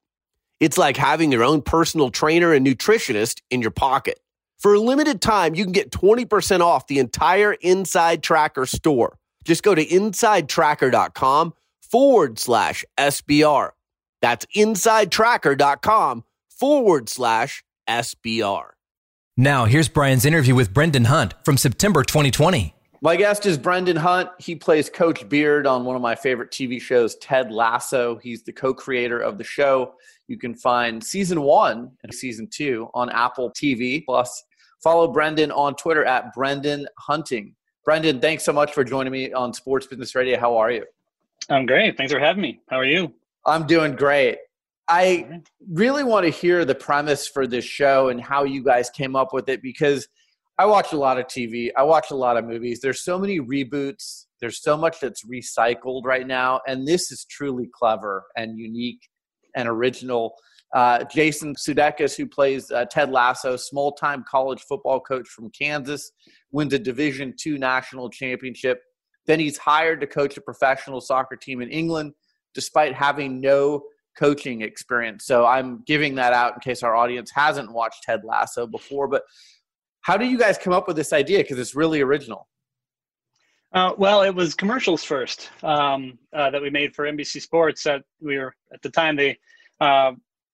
[0.59, 4.19] It's like having your own personal trainer and nutritionist in your pocket.
[4.57, 9.17] For a limited time, you can get 20% off the entire Inside Tracker store.
[9.45, 13.69] Just go to insidetracker.com forward slash SBR.
[14.21, 18.71] That's insidetracker.com forward slash SBR.
[19.37, 22.73] Now, here's Brian's interview with Brendan Hunt from September 2020.
[23.01, 24.29] My guest is Brendan Hunt.
[24.39, 28.17] He plays Coach Beard on one of my favorite TV shows, Ted Lasso.
[28.17, 29.93] He's the co creator of the show.
[30.27, 34.03] You can find season one and season two on Apple TV.
[34.03, 34.43] Plus,
[34.83, 37.55] follow Brendan on Twitter at Brendan Hunting.
[37.85, 40.37] Brendan, thanks so much for joining me on Sports Business Radio.
[40.37, 40.83] How are you?
[41.49, 41.95] I'm great.
[41.95, 42.59] Thanks for having me.
[42.69, 43.13] How are you?
[43.45, 44.39] I'm doing great.
[44.89, 49.15] I really want to hear the premise for this show and how you guys came
[49.15, 50.09] up with it because
[50.59, 51.69] I watch a lot of TV.
[51.77, 52.81] I watch a lot of movies.
[52.81, 54.25] There's so many reboots.
[54.41, 58.99] There's so much that's recycled right now, and this is truly clever and unique
[59.55, 60.35] and original.
[60.75, 66.11] Uh, Jason Sudeikis, who plays uh, Ted Lasso, small-time college football coach from Kansas,
[66.51, 68.81] wins a Division two national championship.
[69.27, 72.11] Then he's hired to coach a professional soccer team in England,
[72.53, 73.83] despite having no
[74.17, 75.25] coaching experience.
[75.25, 79.07] So I'm giving that out in case our audience hasn't watched Ted Lasso before.
[79.07, 79.23] But
[80.09, 81.37] how do you guys come up with this idea?
[81.37, 82.47] Because it's really original.
[83.71, 87.83] Uh, well, it was commercials first um, uh, that we made for NBC Sports.
[87.83, 89.37] That we were at the time they
[89.79, 90.13] uh,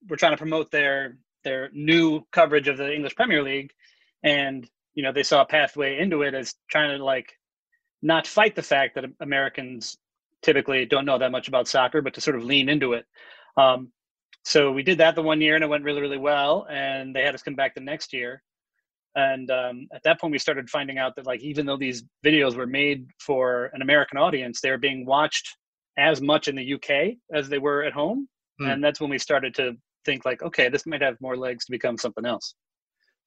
[0.09, 3.71] were trying to promote their their new coverage of the English Premier League,
[4.23, 7.31] and you know they saw a pathway into it as trying to like
[8.01, 9.97] not fight the fact that Americans
[10.41, 13.05] typically don't know that much about soccer, but to sort of lean into it.
[13.55, 13.93] Um,
[14.43, 16.67] so we did that the one year, and it went really really well.
[16.69, 18.43] And they had us come back the next year,
[19.15, 22.55] and um, at that point we started finding out that like even though these videos
[22.55, 25.57] were made for an american audience they're being watched
[25.97, 28.27] as much in the uk as they were at home.
[28.59, 28.67] Hmm.
[28.67, 29.75] and that's when we started to
[30.05, 32.55] think like okay this might have more legs to become something else.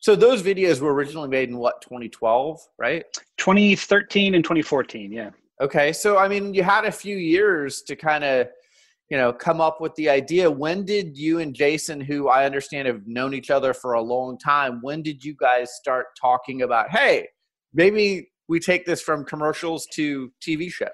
[0.01, 3.05] So those videos were originally made in what 2012 right?
[3.39, 5.31] 2013 and 2014 yeah.
[5.61, 8.49] Okay so i mean you had a few years to kind of
[9.11, 10.51] you know come up with the idea.
[10.51, 14.39] When did you and jason who i understand have known each other for a long
[14.39, 17.29] time when did you guys start talking about hey
[17.73, 20.89] maybe we take this from commercials to tv show?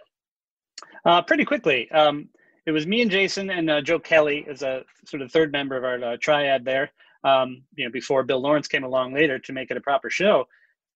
[1.05, 1.91] Uh, pretty quickly.
[1.93, 2.29] Um,
[2.67, 5.77] it was me and jason and uh, joe kelly as a sort of third member
[5.77, 6.91] of our uh, triad there
[7.25, 10.47] um, you know before bill lawrence came along later to make it a proper show.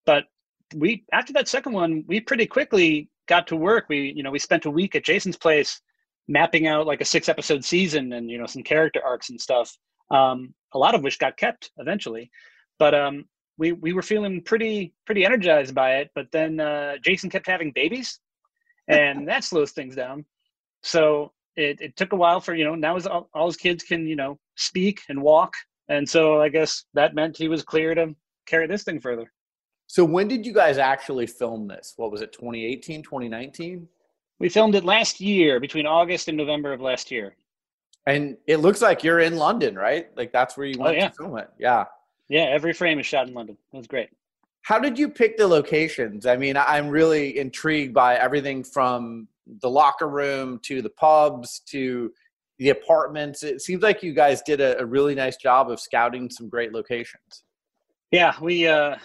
[0.07, 0.25] But
[0.75, 3.87] we after that second one, we pretty quickly got to work.
[3.89, 5.81] We you know we spent a week at Jason's place
[6.29, 9.77] mapping out like a six episode season and you know some character arcs and stuff.
[10.11, 12.31] Um, a lot of which got kept eventually,
[12.79, 13.25] but um,
[13.57, 16.11] we we were feeling pretty pretty energized by it.
[16.15, 18.21] But then uh, Jason kept having babies,
[18.89, 20.25] and that slows things down.
[20.83, 23.83] So it, it took a while for you know now his, all, all his kids
[23.83, 25.55] can you know speak and walk,
[25.89, 28.15] and so I guess that meant he was clear to
[28.47, 29.31] carry this thing further.
[29.87, 31.95] So when did you guys actually film this?
[31.97, 33.89] What was it, 2018, 2019?
[34.39, 37.35] We filmed it last year, between August and November of last year.
[38.07, 40.09] And it looks like you're in London, right?
[40.17, 41.09] Like that's where you oh, went oh, yeah.
[41.09, 41.51] to film it.
[41.59, 41.85] Yeah.
[42.29, 43.57] Yeah, every frame is shot in London.
[43.73, 44.11] That's great.
[44.63, 46.27] How did you pick the locations?
[46.27, 49.29] I mean, I'm really intrigued by everything from
[49.63, 52.13] the locker room to the pubs to
[52.59, 53.43] the apartments.
[53.43, 56.73] It seems like you guys did a, a really nice job of scouting some great
[56.73, 57.45] locations.
[58.11, 58.97] Yeah, we uh,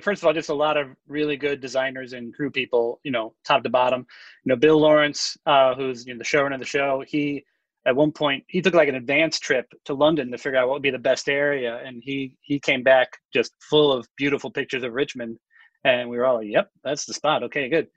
[0.00, 3.34] first of all just a lot of really good designers and crew people, you know,
[3.44, 4.06] top to bottom.
[4.44, 7.44] You know, Bill Lawrence, uh, who's you know, the showrunner of the show, he
[7.86, 10.74] at one point he took like an advanced trip to London to figure out what
[10.74, 14.82] would be the best area, and he he came back just full of beautiful pictures
[14.82, 15.38] of Richmond,
[15.84, 17.88] and we were all like, "Yep, that's the spot." Okay, good.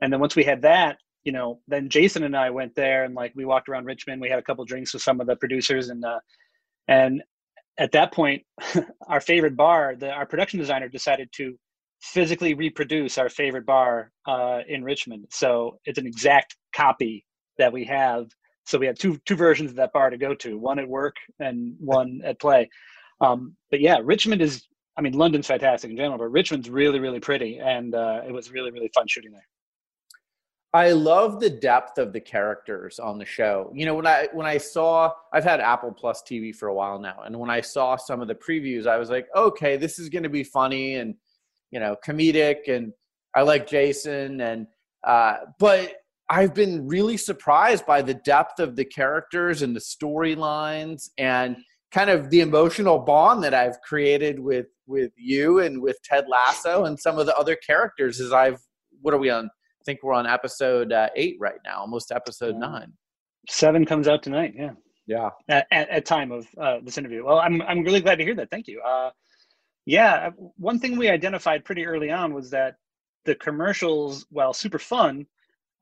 [0.00, 3.14] And then once we had that, you know, then Jason and I went there and
[3.14, 4.20] like we walked around Richmond.
[4.20, 6.20] We had a couple drinks with some of the producers and uh,
[6.88, 7.22] and
[7.78, 8.42] at that point,
[9.08, 11.56] our favorite bar, the, our production designer decided to
[12.00, 15.26] physically reproduce our favorite bar uh, in Richmond.
[15.30, 17.24] So it's an exact copy
[17.58, 18.26] that we have.
[18.66, 21.16] So we have two two versions of that bar to go to, one at work
[21.38, 22.68] and one at play.
[23.20, 24.66] Um, but yeah, Richmond is.
[24.96, 28.52] I mean, London's fantastic in general, but Richmond's really really pretty, and uh, it was
[28.52, 29.46] really really fun shooting there.
[30.74, 33.70] I love the depth of the characters on the show.
[33.72, 36.98] You know, when I when I saw I've had Apple Plus TV for a while
[36.98, 40.08] now, and when I saw some of the previews, I was like, okay, this is
[40.08, 41.14] going to be funny and
[41.70, 42.92] you know comedic, and
[43.36, 44.66] I like Jason, and
[45.04, 45.94] uh, but
[46.28, 51.56] I've been really surprised by the depth of the characters and the storylines and
[51.92, 56.86] kind of the emotional bond that I've created with with you and with Ted Lasso
[56.86, 58.58] and some of the other characters as I've
[59.02, 59.50] what are we on
[59.84, 62.92] think we're on episode uh, eight right now, almost episode nine.
[63.48, 64.54] Seven comes out tonight.
[64.56, 64.72] Yeah.
[65.06, 65.30] Yeah.
[65.48, 67.24] At, at, at time of uh, this interview.
[67.24, 68.50] Well, I'm I'm really glad to hear that.
[68.50, 68.80] Thank you.
[68.80, 69.10] Uh,
[69.86, 72.76] yeah, one thing we identified pretty early on was that
[73.26, 75.26] the commercials, while super fun,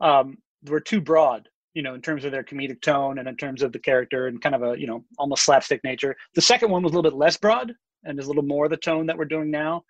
[0.00, 1.48] um, were too broad.
[1.74, 4.42] You know, in terms of their comedic tone and in terms of the character and
[4.42, 6.16] kind of a you know almost slapstick nature.
[6.34, 7.72] The second one was a little bit less broad
[8.04, 9.84] and is a little more the tone that we're doing now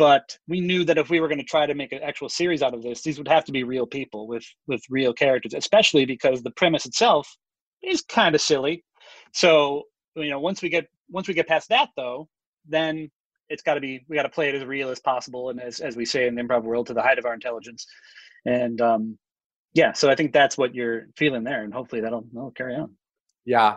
[0.00, 2.62] but we knew that if we were going to try to make an actual series
[2.62, 6.06] out of this these would have to be real people with with real characters especially
[6.06, 7.36] because the premise itself
[7.82, 8.82] is kind of silly.
[9.34, 9.84] So
[10.16, 12.28] you know once we get once we get past that though
[12.66, 13.10] then
[13.50, 15.80] it's got to be we got to play it as real as possible and as
[15.80, 17.86] as we say in the improv world to the height of our intelligence.
[18.46, 19.18] And um
[19.74, 22.94] yeah so i think that's what you're feeling there and hopefully that'll, that'll carry on.
[23.44, 23.76] Yeah.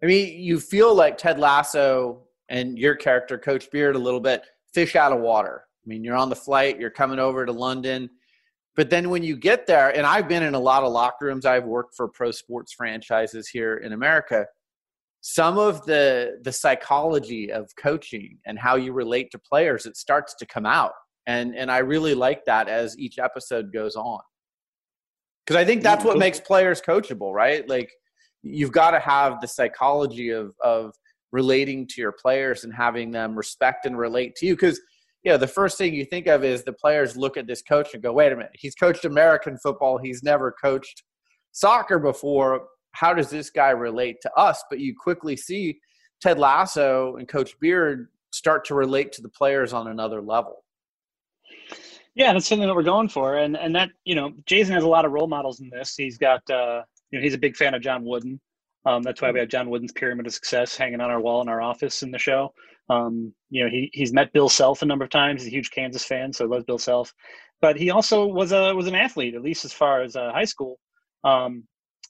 [0.00, 4.46] I mean you feel like ted lasso and your character coach beard a little bit
[4.76, 5.64] fish out of water.
[5.64, 8.10] I mean, you're on the flight, you're coming over to London.
[8.74, 11.46] But then when you get there, and I've been in a lot of locker rooms,
[11.46, 14.44] I've worked for pro sports franchises here in America.
[15.22, 20.34] Some of the the psychology of coaching and how you relate to players, it starts
[20.40, 20.92] to come out.
[21.26, 24.20] And and I really like that as each episode goes on.
[25.46, 27.66] Because I think that's what makes players coachable, right?
[27.66, 27.90] Like
[28.42, 30.92] you've got to have the psychology of of
[31.32, 34.54] relating to your players and having them respect and relate to you.
[34.54, 34.80] Because
[35.26, 37.94] you know the first thing you think of is the players look at this coach
[37.94, 39.98] and go wait a minute he's coached american football.
[39.98, 41.02] He's never coached
[41.50, 42.68] soccer before.
[42.92, 44.62] How does this guy relate to us?
[44.70, 45.80] But you quickly see
[46.22, 50.64] ted lasso and coach beard start to relate to the players on another level.
[52.14, 53.38] Yeah that's something that we're going for.
[53.38, 55.96] And and that you know jason has a lot of role models in this.
[55.96, 58.40] He's got uh you know he's a big fan of john wooden
[58.86, 61.48] um, that's why we have John Wooden's Pyramid of Success hanging on our wall in
[61.48, 62.54] our office in the show.
[62.88, 65.42] Um, you know, he he's met Bill Self a number of times.
[65.42, 67.12] He's a huge Kansas fan, so loves Bill Self.
[67.60, 70.44] But he also was a was an athlete, at least as far as uh, high
[70.44, 70.78] school,
[71.24, 71.64] um,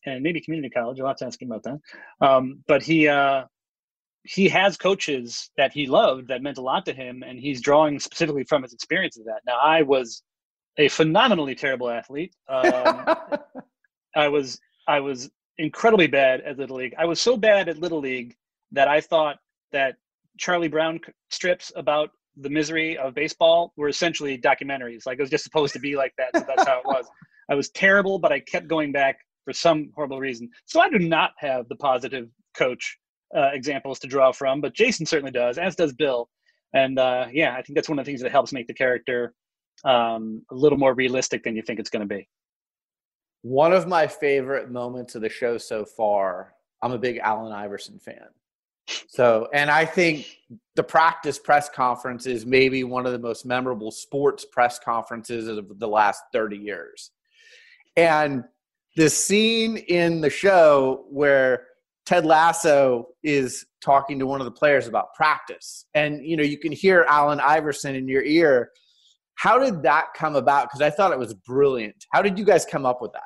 [0.05, 1.01] and maybe community college.
[1.01, 2.27] I'll have to ask him about that.
[2.27, 3.45] Um, but he uh,
[4.24, 7.99] he has coaches that he loved that meant a lot to him, and he's drawing
[8.01, 9.41] specifically from his experience of that.
[9.47, 10.22] Now, I was
[10.77, 12.35] a phenomenally terrible athlete.
[12.49, 13.16] Um,
[14.14, 16.95] I was I was incredibly bad at Little League.
[16.99, 18.35] I was so bad at Little League
[18.73, 19.39] that I thought
[19.73, 19.97] that
[20.39, 21.01] Charlie Brown
[21.31, 25.07] strips about the misery of baseball were essentially documentaries.
[25.07, 26.31] Like it was just supposed to be like that.
[26.35, 27.07] So that's how it was.
[27.49, 30.51] I was terrible, but I kept going back for some horrible reason.
[30.67, 32.99] So I do not have the positive coach
[33.35, 36.29] uh, examples to draw from, but Jason certainly does, as does Bill.
[36.75, 39.33] And uh, yeah, I think that's one of the things that helps make the character
[39.85, 42.29] um, a little more realistic than you think it's going to be.
[43.47, 46.55] One of my favorite moments of the show so far.
[46.83, 48.27] I'm a big Allen Iverson fan.
[49.07, 50.27] So, and I think
[50.75, 55.79] the practice press conference is maybe one of the most memorable sports press conferences of
[55.79, 57.13] the last 30 years.
[57.97, 58.43] And
[58.97, 61.69] the scene in the show where
[62.05, 66.59] Ted Lasso is talking to one of the players about practice, and you know, you
[66.59, 68.73] can hear Allen Iverson in your ear.
[69.37, 70.65] How did that come about?
[70.65, 72.07] Because I thought it was brilliant.
[72.11, 73.23] How did you guys come up with that?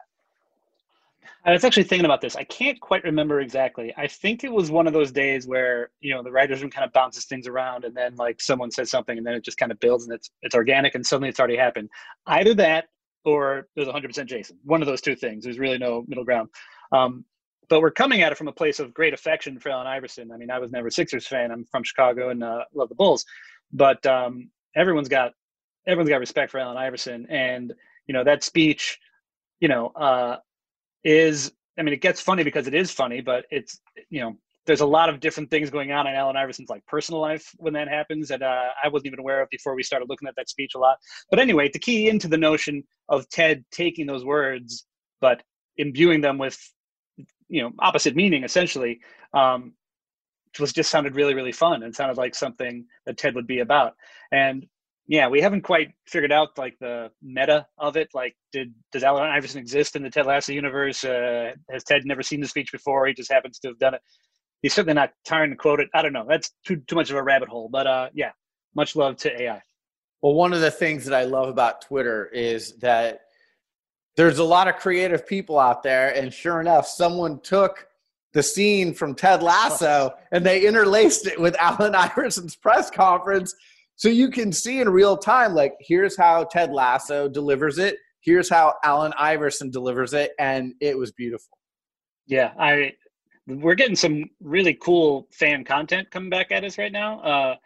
[1.45, 2.36] I was actually thinking about this.
[2.36, 3.95] I can't quite remember exactly.
[3.97, 6.84] I think it was one of those days where you know the writers room kind
[6.84, 9.72] of bounces things around, and then like someone says something, and then it just kind
[9.72, 11.88] of builds, and it's it's organic, and suddenly it's already happened.
[12.26, 12.88] Either that,
[13.24, 14.59] or there's 100% Jason.
[14.64, 15.45] One of those two things.
[15.45, 16.49] There's really no middle ground.
[16.93, 17.24] Um,
[17.68, 20.32] but we're coming at it from a place of great affection for Allen Iverson.
[20.32, 21.53] I mean, I was never a Sixers fan.
[21.53, 23.24] I'm from Chicago and uh, love the Bulls,
[23.72, 25.32] but um, everyone's got
[25.86, 27.72] everyone's got respect for Allen Iverson, and
[28.07, 28.99] you know that speech,
[29.61, 29.86] you know.
[29.88, 30.36] Uh,
[31.05, 33.80] is I mean, it gets funny because it is funny, but it's
[34.11, 34.36] you know,
[34.66, 37.72] there's a lot of different things going on in Allen Iverson's like personal life when
[37.74, 40.48] that happens that uh, I wasn't even aware of before we started looking at that
[40.48, 40.98] speech a lot.
[41.30, 44.86] But anyway, to key into the notion of Ted taking those words
[45.20, 45.42] but
[45.76, 46.59] imbuing them with
[47.48, 49.01] you know opposite meaning essentially
[49.34, 49.72] um,
[50.59, 53.94] was just sounded really really fun and sounded like something that Ted would be about.
[54.32, 54.66] And
[55.11, 58.11] yeah, we haven't quite figured out like the meta of it.
[58.14, 61.02] Like, did does Allen Iverson exist in the Ted Lasso universe?
[61.02, 63.08] Uh, has Ted never seen the speech before?
[63.08, 64.02] He just happens to have done it.
[64.62, 65.88] He's certainly not trying to quote it.
[65.94, 66.26] I don't know.
[66.28, 67.68] That's too too much of a rabbit hole.
[67.68, 68.30] But uh, yeah,
[68.76, 69.61] much love to AI.
[70.22, 73.22] Well, one of the things that I love about Twitter is that
[74.16, 77.84] there's a lot of creative people out there, and sure enough, someone took
[78.32, 83.56] the scene from Ted Lasso and they interlaced it with Allen Iverson's press conference
[84.01, 87.98] so you can see in real time, like, here's how Ted Lasso delivers it.
[88.22, 90.32] Here's how Allen Iverson delivers it.
[90.38, 91.59] And it was beautiful.
[92.26, 92.53] Yeah.
[92.59, 92.94] I,
[93.46, 97.20] we're getting some really cool fan content coming back at us right now.
[97.20, 97.57] Uh,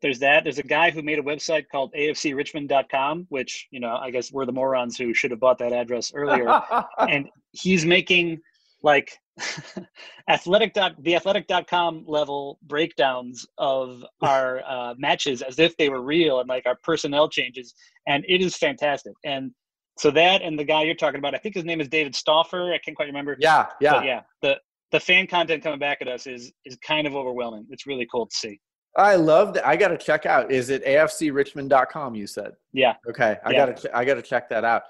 [0.00, 0.44] there's that.
[0.44, 4.46] There's a guy who made a website called afcrichmond.com, which, you know, I guess we're
[4.46, 6.58] the morons who should have bought that address earlier.
[7.00, 8.40] and he's making
[8.82, 9.18] like
[10.28, 16.40] athletic dot the athletic.com level breakdowns of our uh, matches as if they were real
[16.40, 17.74] and like our personnel changes
[18.06, 19.50] and it is fantastic and
[19.98, 22.72] so that and the guy you're talking about i think his name is david stauffer
[22.72, 24.56] i can't quite remember yeah yeah but yeah the
[24.90, 28.26] the fan content coming back at us is is kind of overwhelming it's really cool
[28.26, 28.60] to see
[28.94, 29.66] I love that.
[29.66, 30.52] I got to check out.
[30.52, 32.14] Is it afcrichmond.com?
[32.14, 32.52] You said.
[32.74, 32.96] Yeah.
[33.08, 33.38] Okay.
[33.42, 33.66] I yeah.
[33.66, 33.96] got to.
[33.96, 34.82] I got to check that out.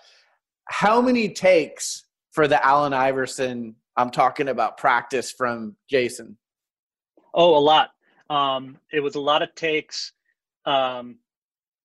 [0.69, 6.37] How many takes for the Allen Iverson I'm talking about practice from Jason.
[7.35, 7.91] Oh, a lot.
[8.31, 10.13] Um, it was a lot of takes
[10.65, 11.17] um,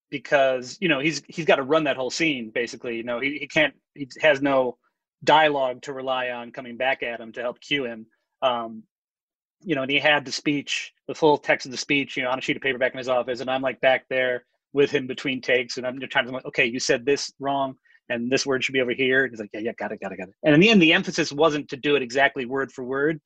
[0.10, 2.98] because you know he's he's got to run that whole scene basically.
[2.98, 4.78] You know he, he can't he has no
[5.24, 8.06] dialogue to rely on coming back at him to help cue him.
[8.42, 8.84] Um,
[9.62, 12.30] you know, and he had the speech, the full text of the speech, you know,
[12.30, 14.92] on a sheet of paper back in his office, and I'm like back there with
[14.92, 17.76] him between takes, and I'm trying to like, okay, you said this wrong
[18.10, 19.28] and this word should be over here.
[19.28, 20.36] He's like, yeah, yeah, got it, got it, got it.
[20.44, 23.20] And in the end, the emphasis wasn't to do it exactly word for word,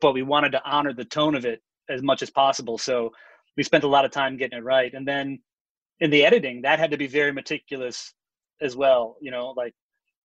[0.00, 1.60] but we wanted to honor the tone of it
[1.90, 2.78] as much as possible.
[2.78, 3.10] So
[3.56, 4.92] we spent a lot of time getting it right.
[4.94, 5.38] And then
[6.00, 8.14] in the editing, that had to be very meticulous
[8.60, 9.16] as well.
[9.20, 9.74] You know, like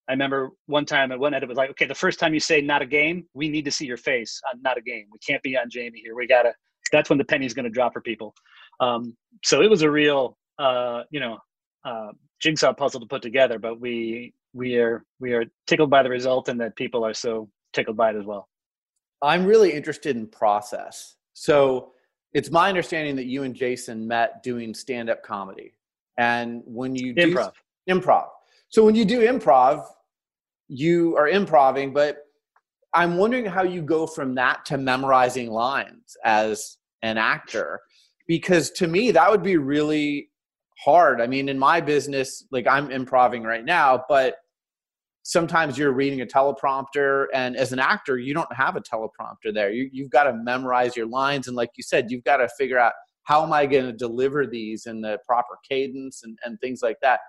[0.07, 2.61] I remember one time at one edit was like, okay, the first time you say
[2.61, 5.05] not a game, we need to see your face on not a game.
[5.11, 6.15] We can't be on Jamie here.
[6.15, 6.53] We gotta.
[6.91, 8.33] That's when the penny's going to drop for people.
[8.79, 11.37] Um, so it was a real, uh, you know,
[11.87, 16.09] uh, jigsaw puzzle to put together, but we we are we are tickled by the
[16.09, 18.49] result and that people are so tickled by it as well.
[19.21, 21.15] I'm really interested in process.
[21.33, 21.91] So
[22.33, 25.73] it's my understanding that you and Jason met doing stand-up comedy.
[26.17, 27.53] And when you do improv.
[27.89, 28.27] improv.
[28.69, 29.85] So when you do improv,
[30.67, 32.25] you are improving, but
[32.93, 37.79] I'm wondering how you go from that to memorizing lines as an actor
[38.27, 40.29] because to me that would be really
[40.83, 41.21] hard.
[41.21, 44.35] I mean, in my business, like I'm improving right now, but
[45.27, 49.71] sometimes you're reading a teleprompter and as an actor you don't have a teleprompter there.
[49.71, 52.79] You, you've got to memorize your lines and like you said you've got to figure
[52.79, 56.79] out how am i going to deliver these in the proper cadence and, and things
[56.81, 57.19] like that.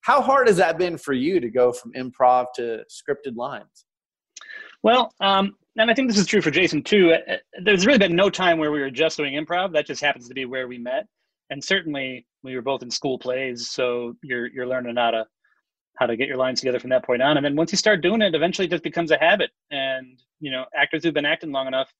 [0.00, 3.84] How hard has that been for you to go from improv to scripted lines?
[4.82, 7.12] Well um, and i think this is true for jason too.
[7.12, 9.72] Uh, uh, there's really been no time where we were just doing improv.
[9.72, 11.06] That just happens to be where we met.
[11.50, 15.26] And certainly we were both in school plays, so you're you're learning how to
[15.98, 17.36] how to get your lines together from that point on.
[17.36, 19.50] And then once you start doing it, eventually it just becomes a habit.
[19.70, 21.92] And you know, actors who've been acting long enough,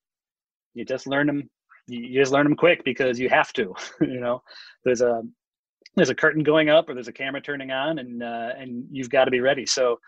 [0.73, 1.49] you just learn them.
[1.87, 3.73] You just learn them quick because you have to.
[4.01, 4.41] you know,
[4.83, 5.21] there's a
[5.95, 9.09] there's a curtain going up or there's a camera turning on, and uh, and you've
[9.09, 9.65] got to be ready.
[9.65, 9.99] So,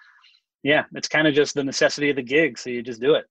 [0.64, 2.58] yeah, it's kind of just the necessity of the gig.
[2.58, 3.26] So you just do it.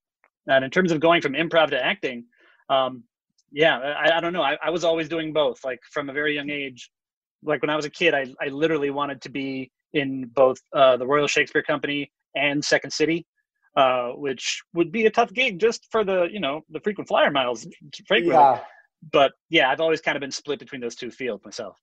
[0.46, 2.24] And in terms of going from improv to acting,
[2.70, 3.04] um,
[3.52, 4.42] yeah, I, I don't know.
[4.42, 5.64] I, I was always doing both.
[5.64, 6.90] Like from a very young age,
[7.42, 10.96] like when I was a kid, I, I literally wanted to be in both uh,
[10.96, 13.26] the Royal Shakespeare Company and Second City,
[13.76, 17.30] uh, which would be a tough gig just for the you know the frequent flyer
[17.30, 17.66] miles.
[18.06, 18.32] Frankly.
[18.32, 18.60] Yeah.
[19.12, 21.78] But yeah, I've always kind of been split between those two fields myself.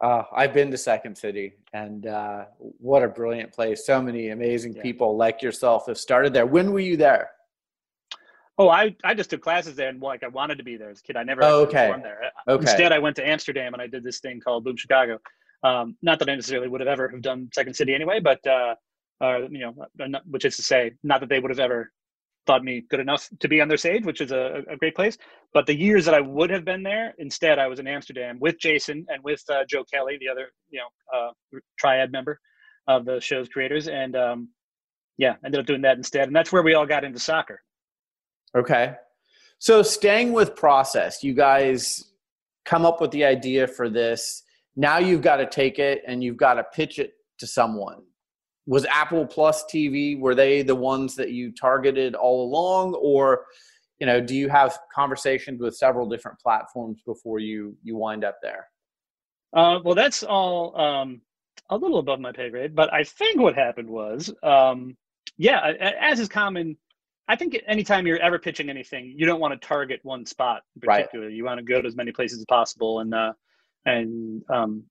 [0.00, 3.84] Uh, I've been to Second City, and uh, what a brilliant place!
[3.84, 4.82] So many amazing yeah.
[4.82, 6.46] people like yourself have started there.
[6.46, 7.30] When were you there?
[8.60, 11.00] Oh, I, I just took classes there and like I wanted to be there as
[11.00, 11.16] a kid.
[11.16, 11.86] I never oh, okay.
[11.86, 12.20] performed there.
[12.46, 12.60] Okay.
[12.60, 15.18] Instead, I went to Amsterdam and I did this thing called Boom Chicago.
[15.64, 18.74] Um, not that I necessarily would have ever have done Second City anyway, but uh,
[19.22, 19.74] uh, you know,
[20.26, 21.90] which is to say, not that they would have ever
[22.46, 25.16] thought me good enough to be on their stage, which is a, a great place.
[25.54, 28.58] But the years that I would have been there, instead, I was in Amsterdam with
[28.58, 32.38] Jason and with uh, Joe Kelly, the other you know uh, triad member
[32.88, 34.48] of the show's creators, and um,
[35.16, 36.26] yeah, ended up doing that instead.
[36.26, 37.62] And that's where we all got into soccer.
[38.56, 38.94] Okay.
[39.58, 42.04] So staying with process, you guys
[42.64, 44.42] come up with the idea for this.
[44.76, 48.02] Now you've got to take it and you've got to pitch it to someone.
[48.66, 53.46] Was Apple Plus TV were they the ones that you targeted all along or
[53.98, 58.38] you know, do you have conversations with several different platforms before you you wind up
[58.42, 58.66] there?
[59.54, 61.20] Uh, well, that's all um,
[61.68, 64.96] a little above my pay grade, but I think what happened was, um,
[65.36, 66.76] yeah, as is common
[67.30, 70.80] I think anytime you're ever pitching anything, you don't want to target one spot in
[70.80, 71.26] particular.
[71.26, 71.34] Right.
[71.34, 73.32] You want to go to as many places as possible and uh,
[73.86, 74.82] and um,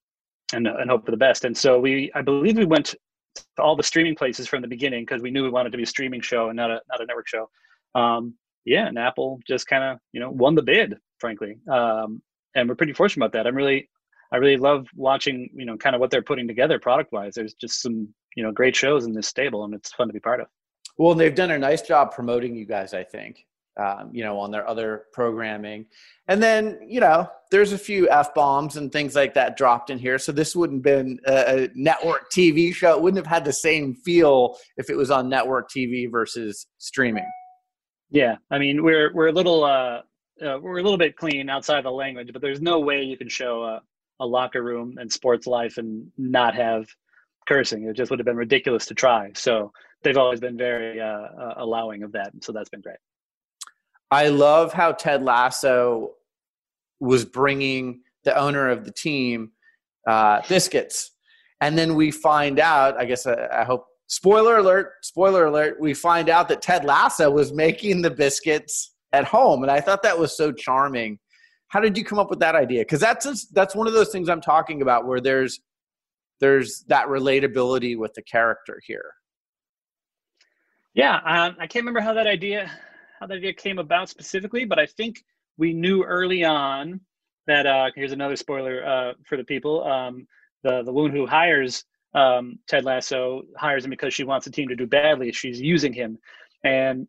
[0.54, 1.44] and uh, and hope for the best.
[1.44, 2.96] And so we, I believe, we went
[3.36, 5.84] to all the streaming places from the beginning because we knew we wanted to be
[5.84, 7.50] a streaming show and not a not a network show.
[7.94, 11.58] Um, yeah, and Apple just kind of you know won the bid, frankly.
[11.70, 12.22] Um,
[12.56, 13.48] and we're pretty fortunate about that.
[13.48, 13.90] I'm really,
[14.32, 17.34] I really love watching you know kind of what they're putting together product wise.
[17.36, 20.22] There's just some you know great shows in this stable, and it's fun to be
[20.22, 20.48] part of.
[21.00, 23.46] Well, they've done a nice job promoting you guys, I think.
[23.78, 25.86] Um, you know, on their other programming.
[26.28, 29.98] And then, you know, there's a few F bombs and things like that dropped in
[29.98, 30.20] here.
[30.20, 32.94] So this wouldn't have been a, a, network TV show.
[32.98, 37.28] It wouldn't have had the same feel if it was on network TV versus streaming.
[38.10, 38.36] Yeah.
[38.52, 40.02] I mean, we're, we're a little, uh,
[40.46, 43.30] uh, we're a little bit clean outside the language, but there's no way you can
[43.30, 43.82] show a,
[44.20, 46.86] a locker room and sports life and not have
[47.48, 47.86] cursing.
[47.86, 49.32] It just would have been ridiculous to try.
[49.36, 49.72] So
[50.04, 52.98] they've always been very uh, uh, allowing of that, so that's been great.
[54.12, 56.12] I love how Ted Lasso
[57.00, 59.52] was bringing the owner of the team
[60.08, 61.12] uh, biscuits,
[61.62, 63.00] and then we find out.
[63.00, 63.86] I guess I, uh, I hope.
[64.08, 64.94] Spoiler alert!
[65.04, 65.80] Spoiler alert!
[65.80, 70.02] We find out that Ted Lasso was making the biscuits at home, and I thought
[70.04, 71.20] that was so charming.
[71.68, 72.82] How did you come up with that idea?
[72.82, 75.60] Because that's that's one of those things I'm talking about, where there's
[76.40, 79.14] there's that relatability with the character here.
[81.00, 82.70] Yeah, um, I can't remember how that idea
[83.22, 85.24] how that idea came about specifically, but I think
[85.58, 87.00] we knew early on
[87.48, 89.86] that uh, here's another spoiler uh, for the people.
[89.86, 90.28] Um,
[90.64, 91.86] the the woman who hires
[92.16, 95.32] um, Ted Lasso hires him because she wants the team to do badly.
[95.32, 96.18] She's using him,
[96.66, 97.08] and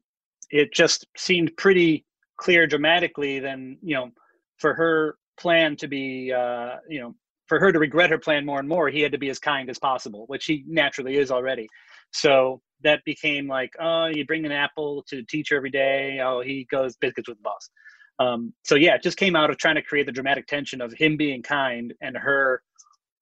[0.51, 2.05] it just seemed pretty
[2.37, 3.41] clear dramatically.
[3.41, 4.13] Then you know,
[4.59, 7.17] for her plan to be, uh, you know,
[7.49, 9.69] for her to regret her plan more and more, he had to be as kind
[9.69, 11.69] as possible, which he naturally is already.
[12.13, 16.21] So that became like, oh, you bring an apple to the teacher every day.
[16.23, 17.71] Oh, he goes biscuits with the boss.
[18.19, 20.93] Um, so yeah, it just came out of trying to create the dramatic tension of
[20.93, 22.63] him being kind and her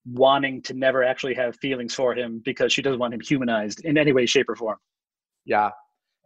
[0.07, 3.97] wanting to never actually have feelings for him because she doesn't want him humanized in
[3.97, 4.79] any way, shape, or form.
[5.45, 5.71] Yeah.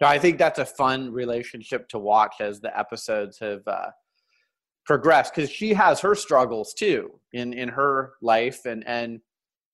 [0.01, 3.91] No, I think that's a fun relationship to watch as the episodes have uh,
[4.85, 9.21] progressed because she has her struggles too in in her life and and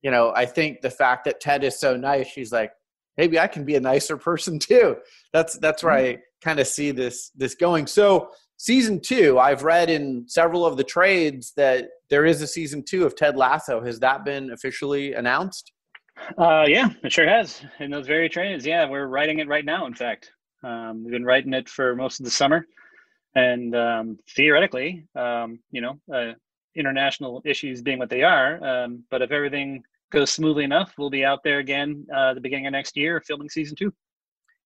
[0.03, 2.73] you know I think the fact that Ted is so nice, she's like,
[3.19, 4.97] maybe I can be a nicer person too.
[5.35, 6.19] That's that's where mm-hmm.
[6.19, 7.87] I kind of see this this going.
[7.87, 12.83] So season two, I've read in several of the trades that there is a season
[12.83, 13.85] two of Ted Lasso.
[13.85, 15.73] Has that been officially announced?
[16.37, 17.63] Uh, yeah, it sure has.
[17.79, 19.87] In those very trades, yeah, we're writing it right now.
[19.87, 20.33] In fact,
[20.65, 22.67] um, we've been writing it for most of the summer,
[23.37, 26.33] and um, theoretically, um, you know, uh,
[26.75, 31.25] international issues being what they are, um, but if everything goes smoothly enough, we'll be
[31.25, 33.93] out there again uh, the beginning of next year, filming season two.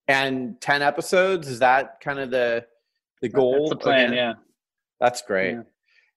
[0.09, 2.64] And ten episodes is that kind of the
[3.20, 3.68] the goal?
[3.68, 4.14] That's the plan, again?
[4.14, 4.32] yeah.
[5.01, 5.57] That's great.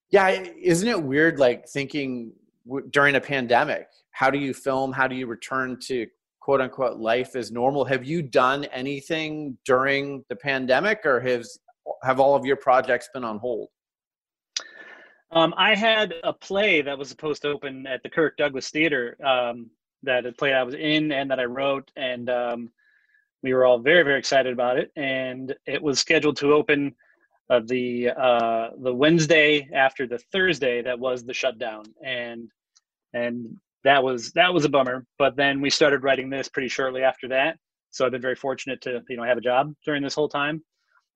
[0.10, 0.30] Yeah.
[0.30, 1.40] yeah, isn't it weird?
[1.40, 2.34] Like thinking
[2.68, 4.92] w- during a pandemic, how do you film?
[4.92, 6.08] How do you return to
[6.40, 7.86] quote unquote life as normal?
[7.86, 11.60] Have you done anything during the pandemic, or has
[12.04, 13.70] have all of your projects been on hold?
[15.32, 19.18] Um, I had a play that was supposed to open at the Kirk Douglas Theater
[19.26, 19.70] um,
[20.04, 22.70] that a play I was in and that I wrote, and um,
[23.44, 24.92] we were all very very excited about it.
[24.96, 26.96] And it was scheduled to open
[27.50, 32.50] uh, the uh, the Wednesday after the Thursday that was the shutdown, and
[33.14, 35.06] and that was that was a bummer.
[35.18, 37.58] But then we started writing this pretty shortly after that,
[37.92, 40.64] so I've been very fortunate to you know have a job during this whole time.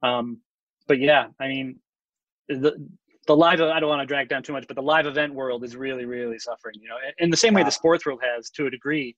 [0.02, 0.40] Um,
[0.88, 1.80] but yeah, I mean,
[2.48, 2.88] the
[3.30, 5.64] the live I don't want to drag down too much, but the live event world
[5.64, 6.74] is really really suffering.
[6.82, 9.16] You know, in the same way the sports world has to a degree,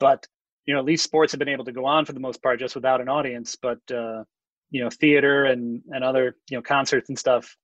[0.00, 0.26] but
[0.66, 2.58] you know at least sports have been able to go on for the most part
[2.58, 3.56] just without an audience.
[3.56, 4.24] But uh,
[4.72, 7.56] you know, theater and and other you know concerts and stuff,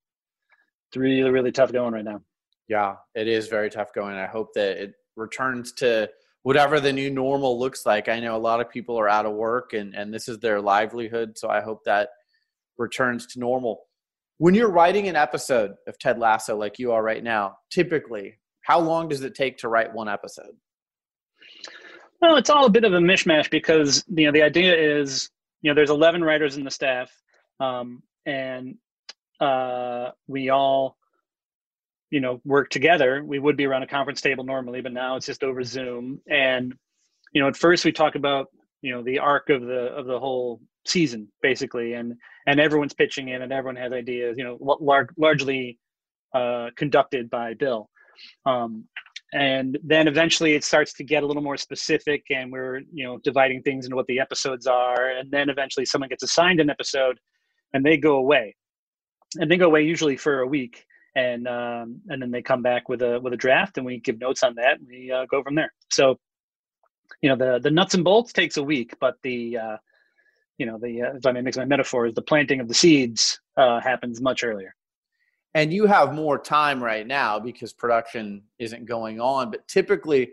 [0.89, 2.21] it's really really tough going right now.
[2.69, 4.15] Yeah, it is very tough going.
[4.15, 6.09] I hope that it returns to
[6.45, 8.09] whatever the new normal looks like.
[8.09, 10.61] I know a lot of people are out of work and, and this is their
[10.61, 11.37] livelihood.
[11.37, 12.11] So I hope that
[12.77, 13.88] returns to normal.
[14.39, 18.79] When you're writing an episode of Ted Lasso like you are right now, typically, how
[18.79, 20.53] long does it take to write one episode?
[22.21, 25.29] Well, it's all a bit of a mishmash because you know the idea is
[25.63, 27.11] you know there's 11 writers in the staff,
[27.59, 28.77] um, and
[29.41, 30.97] uh, we all
[32.11, 35.27] you know work together we would be around a conference table normally but now it's
[35.27, 36.75] just over zoom and
[37.33, 38.47] you know at first we talk about
[38.81, 40.59] you know the arc of the of the whole
[40.89, 42.15] season basically and
[42.47, 45.79] and everyone's pitching in and everyone has ideas you know lar- largely
[46.35, 47.89] uh, conducted by bill.
[48.47, 48.85] Um,
[49.33, 53.19] and then eventually it starts to get a little more specific and we're you know
[53.19, 55.11] dividing things into what the episodes are.
[55.11, 57.19] And then eventually someone gets assigned an episode
[57.73, 58.57] and they go away.
[59.39, 62.89] And they go away usually for a week and um, and then they come back
[62.89, 65.43] with a with a draft, and we give notes on that, and we uh, go
[65.43, 65.73] from there.
[65.91, 66.19] So,
[67.23, 69.77] you know, the the nuts and bolts takes a week, but the uh,
[70.59, 73.41] you know the uh, if I may mix my metaphors, the planting of the seeds
[73.57, 74.75] uh, happens much earlier.
[75.55, 79.51] And you have more time right now because production isn't going on.
[79.51, 80.33] But typically,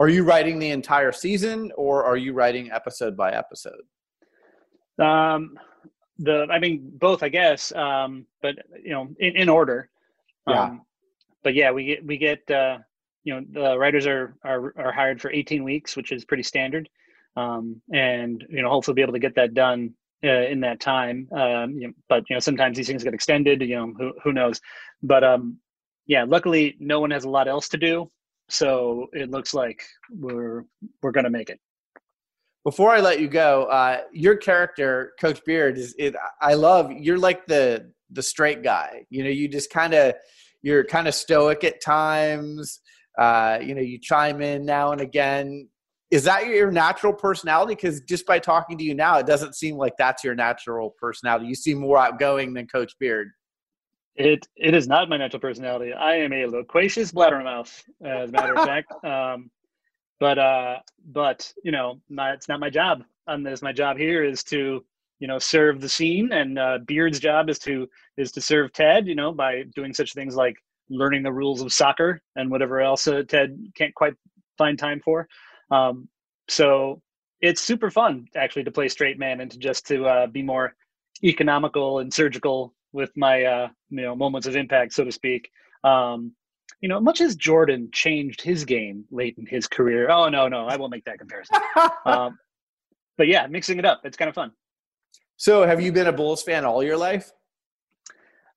[0.00, 3.82] are you writing the entire season, or are you writing episode by episode?
[4.98, 5.58] Um,
[6.18, 7.72] the I mean both, I guess.
[7.72, 9.90] Um, but you know, in, in order.
[10.46, 10.62] Yeah.
[10.62, 10.82] Um,
[11.42, 12.78] but yeah, we get we get uh,
[13.24, 16.88] you know the writers are, are are hired for 18 weeks, which is pretty standard,
[17.36, 21.28] um, and you know hopefully be able to get that done uh, in that time.
[21.32, 23.60] Um, you know, but you know sometimes these things get extended.
[23.62, 24.60] You know who who knows,
[25.02, 25.58] but um,
[26.06, 28.10] yeah, luckily no one has a lot else to do,
[28.48, 30.64] so it looks like we're
[31.02, 31.60] we're gonna make it.
[32.64, 36.92] Before I let you go, uh, your character, Coach Beard, is it, I love.
[36.92, 39.06] You're like the the straight guy.
[39.10, 40.14] You know, you just kind of
[40.62, 42.80] you're kind of stoic at times.
[43.16, 45.68] Uh, you know, you chime in now and again.
[46.10, 47.74] Is that your natural personality?
[47.74, 51.46] Because just by talking to you now, it doesn't seem like that's your natural personality.
[51.46, 53.28] You seem more outgoing than Coach Beard.
[54.16, 55.92] It it is not my natural personality.
[55.92, 58.92] I am a loquacious blabbermouth, as a matter of fact.
[59.04, 59.50] Um,
[60.18, 63.04] but uh, but you know, my, it's not my job.
[63.26, 64.82] On this, my job here is to
[65.18, 69.06] you know serve the scene and uh, beard's job is to is to serve ted
[69.06, 70.56] you know by doing such things like
[70.90, 74.14] learning the rules of soccer and whatever else uh, ted can't quite
[74.56, 75.26] find time for
[75.70, 76.08] um,
[76.48, 77.00] so
[77.40, 80.74] it's super fun actually to play straight man and to just to uh, be more
[81.22, 85.50] economical and surgical with my uh, you know moments of impact so to speak
[85.84, 86.32] um,
[86.80, 90.66] you know much as jordan changed his game late in his career oh no no
[90.66, 91.56] i won't make that comparison
[92.06, 92.38] um,
[93.16, 94.52] but yeah mixing it up it's kind of fun
[95.40, 97.30] so, have you been a Bulls fan all your life?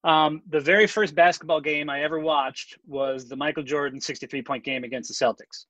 [0.03, 4.63] Um, the very first basketball game I ever watched was the Michael Jordan 63 point
[4.63, 5.65] game against the Celtics.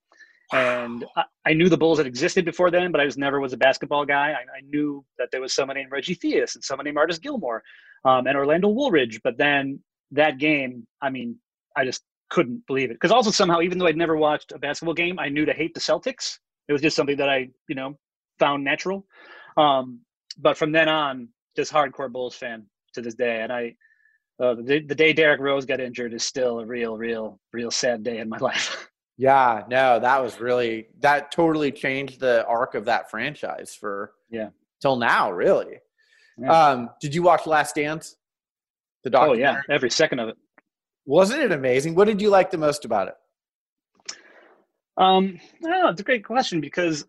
[0.53, 3.53] And I, I, knew the Bulls had existed before then, but I was never was
[3.53, 4.31] a basketball guy.
[4.31, 7.63] I, I knew that there was someone named Reggie Theus and someone named Artis Gilmore
[8.03, 9.21] um, and Orlando Woolridge.
[9.23, 9.79] But then
[10.11, 11.37] that game, I mean,
[11.75, 12.95] I just couldn't believe it.
[12.95, 15.73] Because also somehow, even though I'd never watched a basketball game, I knew to hate
[15.73, 16.39] the Celtics.
[16.67, 17.97] It was just something that I, you know,
[18.39, 19.05] found natural.
[19.57, 20.01] Um,
[20.37, 23.41] but from then on, just hardcore Bulls fan to this day.
[23.41, 23.75] And I,
[24.41, 28.03] uh, the, the day Derrick Rose got injured is still a real, real, real sad
[28.03, 28.90] day in my life.
[29.17, 34.49] Yeah, no, that was really that totally changed the arc of that franchise for yeah
[34.81, 35.77] till now, really.
[36.37, 36.51] Yeah.
[36.51, 38.15] Um, did you watch Last Dance?
[39.03, 39.45] The documentary?
[39.45, 40.37] Oh yeah, every second of it.
[41.05, 41.95] Wasn't it amazing?
[41.95, 43.15] What did you like the most about it?
[44.97, 45.89] Um, I don't know.
[45.89, 47.05] It's a great question because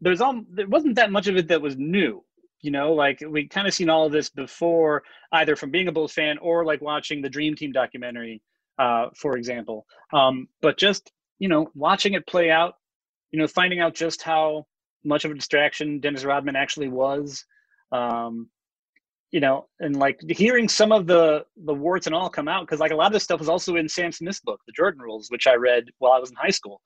[0.00, 2.22] there's all there wasn't that much of it that was new
[2.62, 5.92] you know like we kind of seen all of this before either from being a
[5.92, 8.40] bulls fan or like watching the dream team documentary
[8.80, 12.74] uh, for example um, but just you know watching it play out
[13.30, 14.66] you know finding out just how
[15.04, 17.44] much of a distraction dennis rodman actually was
[17.92, 18.48] um,
[19.30, 22.80] you know, and like hearing some of the the warts and all come out because
[22.80, 25.28] like a lot of this stuff was also in Sam Smith's book, The Jordan Rules,
[25.30, 26.80] which I read while I was in high school.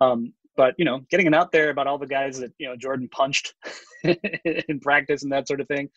[0.00, 2.76] Um, but you know, getting it out there about all the guys that you know
[2.76, 3.54] Jordan punched
[4.04, 5.88] in practice and that sort of thing,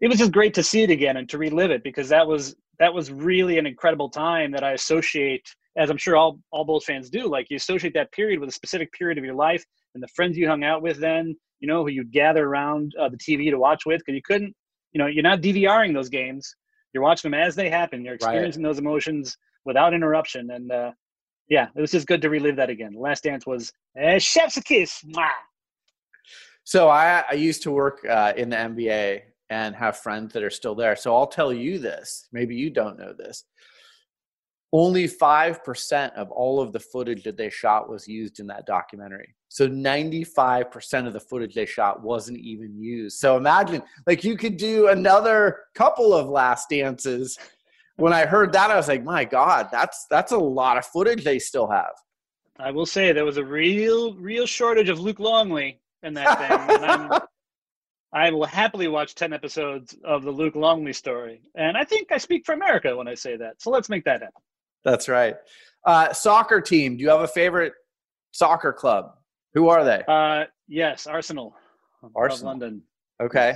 [0.00, 2.56] it was just great to see it again and to relive it because that was
[2.80, 6.84] that was really an incredible time that I associate, as I'm sure all all Bulls
[6.84, 7.28] fans do.
[7.28, 9.64] Like you associate that period with a specific period of your life
[9.94, 13.08] and the friends you hung out with then, you know, who you'd gather around uh,
[13.08, 14.54] the TV to watch with because you couldn't
[14.92, 16.56] you know you're not DVRing those games.
[16.92, 18.04] You're watching them as they happen.
[18.04, 18.68] You're experiencing right.
[18.68, 20.50] those emotions without interruption.
[20.50, 20.90] And uh,
[21.48, 22.94] yeah, it was just good to relive that again.
[22.98, 23.72] Last Dance was
[24.02, 25.04] uh, chef's a kiss.
[25.04, 25.28] Mwah.
[26.64, 30.50] So I, I used to work uh, in the NBA and have friends that are
[30.50, 30.96] still there.
[30.96, 32.28] So I'll tell you this.
[32.32, 33.44] Maybe you don't know this.
[34.72, 39.34] Only 5% of all of the footage that they shot was used in that documentary.
[39.48, 43.18] So 95% of the footage they shot wasn't even used.
[43.18, 47.36] So imagine, like, you could do another couple of last dances.
[47.96, 51.24] When I heard that, I was like, my God, that's that's a lot of footage
[51.24, 51.92] they still have.
[52.60, 57.20] I will say there was a real, real shortage of Luke Longley in that thing.
[58.12, 61.42] I will happily watch 10 episodes of the Luke Longley story.
[61.54, 63.62] And I think I speak for America when I say that.
[63.62, 64.42] So let's make that happen.
[64.84, 65.36] That's right.
[65.84, 66.96] Uh, soccer team.
[66.96, 67.72] Do you have a favorite
[68.32, 69.12] soccer club?
[69.54, 70.02] Who are they?
[70.08, 71.54] Uh, yes, Arsenal.
[72.16, 72.50] Arsenal.
[72.50, 72.82] London.
[73.22, 73.54] Okay.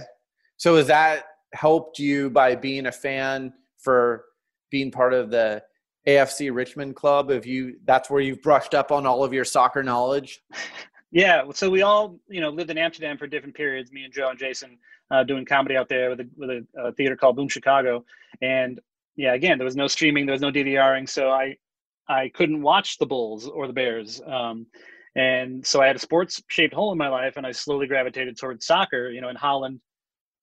[0.57, 4.25] So has that helped you by being a fan for
[4.71, 5.63] being part of the
[6.07, 7.31] AFC Richmond club?
[7.31, 10.41] Have you that's where you've brushed up on all of your soccer knowledge?
[11.15, 11.45] yeah.
[11.55, 13.93] So we all, you know, lived in Amsterdam for different periods.
[13.93, 14.77] Me and Joe and Jason
[15.13, 18.05] uh, doing comedy out there with a, with a, a theater called Boom Chicago,
[18.43, 18.81] and
[19.17, 21.57] yeah, again, there was no streaming, there was no DVRing, so I
[22.09, 24.21] I couldn't watch the Bulls or the Bears.
[24.27, 24.67] Um,
[25.15, 28.37] and so I had a sports shaped hole in my life, and I slowly gravitated
[28.37, 29.11] towards soccer.
[29.11, 29.81] You know, in Holland,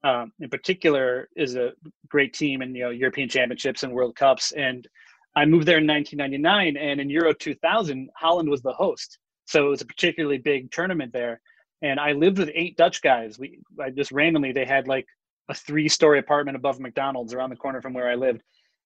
[0.05, 1.73] um, in particular, is a
[2.07, 4.53] great team in you know European Championships and World Cups.
[4.53, 4.87] And
[5.35, 9.69] I moved there in 1999, and in Euro 2000, Holland was the host, so it
[9.69, 11.41] was a particularly big tournament there.
[11.81, 13.39] And I lived with eight Dutch guys.
[13.39, 15.05] We I just randomly they had like
[15.49, 18.41] a three story apartment above McDonald's around the corner from where I lived.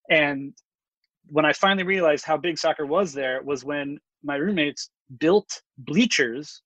[0.09, 0.53] And
[1.27, 4.89] when I finally realized how big soccer was there was when my roommates
[5.19, 6.61] built bleachers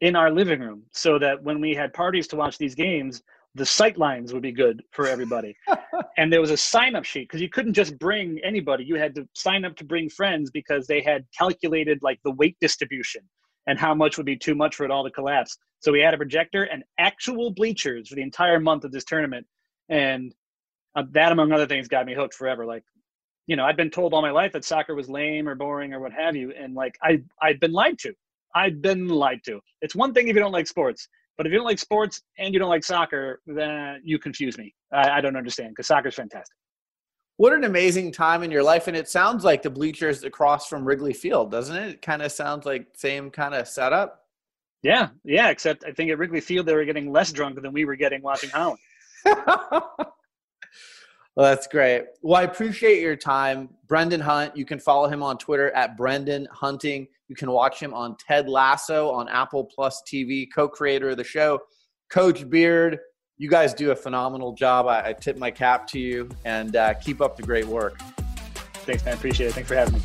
[0.00, 3.22] in our living room so that when we had parties to watch these games,
[3.54, 5.54] the sight lines would be good for everybody.
[6.16, 8.84] and there was a sign up sheet because you couldn't just bring anybody.
[8.84, 12.56] You had to sign up to bring friends because they had calculated like the weight
[12.60, 13.22] distribution
[13.66, 15.58] and how much would be too much for it all to collapse.
[15.80, 19.46] So we had a projector and actual bleachers for the entire month of this tournament.
[19.88, 20.34] And
[20.96, 22.64] uh, that, among other things, got me hooked forever.
[22.64, 22.84] Like
[23.46, 26.00] you know, I'd been told all my life that soccer was lame or boring or
[26.00, 28.12] what have you, and like I I'd been lied to.
[28.54, 29.60] I'd been lied to.
[29.80, 31.08] It's one thing if you don't like sports,
[31.42, 34.72] but if you don't like sports and you don't like soccer, then you confuse me.
[34.92, 36.54] I, I don't understand because soccer's fantastic.
[37.36, 40.84] What an amazing time in your life, and it sounds like the bleachers across from
[40.84, 41.88] Wrigley Field, doesn't it?
[41.88, 44.20] It kind of sounds like same kind of setup.
[44.84, 45.48] Yeah, yeah.
[45.48, 48.22] Except I think at Wrigley Field they were getting less drunk than we were getting
[48.22, 48.78] watching Holland.
[51.34, 52.04] Well, that's great.
[52.20, 53.70] Well, I appreciate your time.
[53.88, 57.08] Brendan Hunt, you can follow him on Twitter at Brendan Hunting.
[57.32, 61.24] You can watch him on Ted Lasso on Apple Plus TV, co creator of the
[61.24, 61.60] show.
[62.10, 62.98] Coach Beard,
[63.38, 64.86] you guys do a phenomenal job.
[64.86, 67.98] I, I tip my cap to you and uh, keep up the great work.
[68.84, 69.14] Thanks, man.
[69.14, 69.54] Appreciate it.
[69.54, 70.00] Thanks for having me.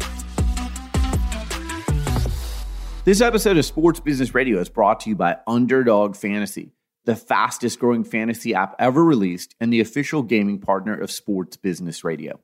[3.03, 6.71] This episode of Sports Business Radio is brought to you by Underdog Fantasy
[7.03, 12.05] the fastest growing fantasy app ever released and the official gaming partner of Sports Business
[12.05, 12.39] Radio.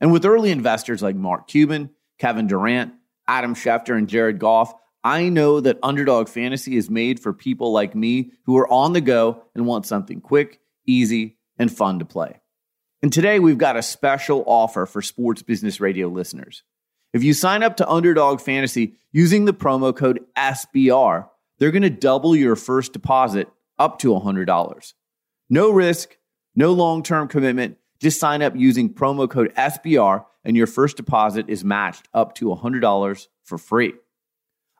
[0.00, 2.94] And with early investors like Mark Cuban, Kevin Durant,
[3.28, 7.94] Adam Schefter, and Jared Goff, I know that Underdog Fantasy is made for people like
[7.94, 12.40] me who are on the go and want something quick, easy, and fun to play.
[13.02, 16.62] And today we've got a special offer for Sports Business Radio listeners.
[17.12, 21.90] If you sign up to Underdog Fantasy using the promo code SBR, they're going to
[21.90, 23.48] double your first deposit
[23.78, 24.92] up to $100.
[25.48, 26.16] No risk,
[26.54, 27.78] no long term commitment.
[27.98, 32.46] Just sign up using promo code SBR and your first deposit is matched up to
[32.46, 33.94] $100 for free.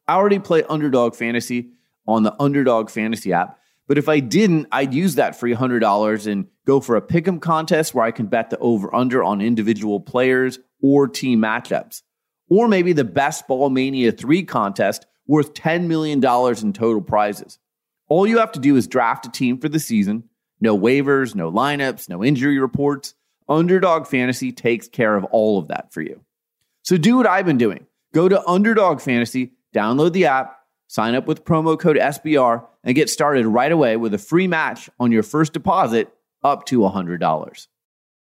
[0.06, 1.70] I already play Underdog Fantasy
[2.06, 3.58] on the Underdog Fantasy app,
[3.88, 7.94] but if I didn't, I'd use that free $100 and go for a pick'em contest
[7.94, 12.02] where I can bet the over under on individual players or team matchups.
[12.48, 17.58] Or maybe the Best Ball Mania 3 contest worth $10 million in total prizes.
[18.08, 20.24] All you have to do is draft a team for the season.
[20.60, 23.14] No waivers, no lineups, no injury reports.
[23.48, 26.20] Underdog Fantasy takes care of all of that for you.
[26.82, 27.86] So do what I've been doing.
[28.14, 33.10] Go to Underdog Fantasy, download the app, sign up with promo code SBR, and get
[33.10, 37.66] started right away with a free match on your first deposit up to $100.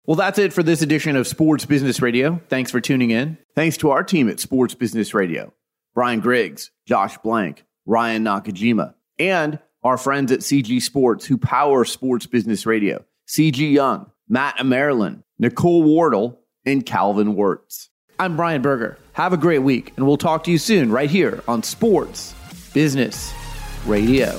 [0.06, 2.40] Well, that's it for this edition of Sports Business Radio.
[2.48, 3.38] Thanks for tuning in.
[3.54, 5.52] Thanks to our team at Sports Business Radio
[5.94, 12.26] Brian Griggs, Josh Blank, Ryan Nakajima, and our friends at CG Sports who power Sports
[12.26, 17.88] Business Radio CG Young, Matt Maryland, Nicole Wardle, and Calvin Wirtz.
[18.18, 18.98] I'm Brian Berger.
[19.14, 22.34] Have a great week, and we'll talk to you soon right here on Sports
[22.72, 23.32] Business
[23.86, 24.38] Radio.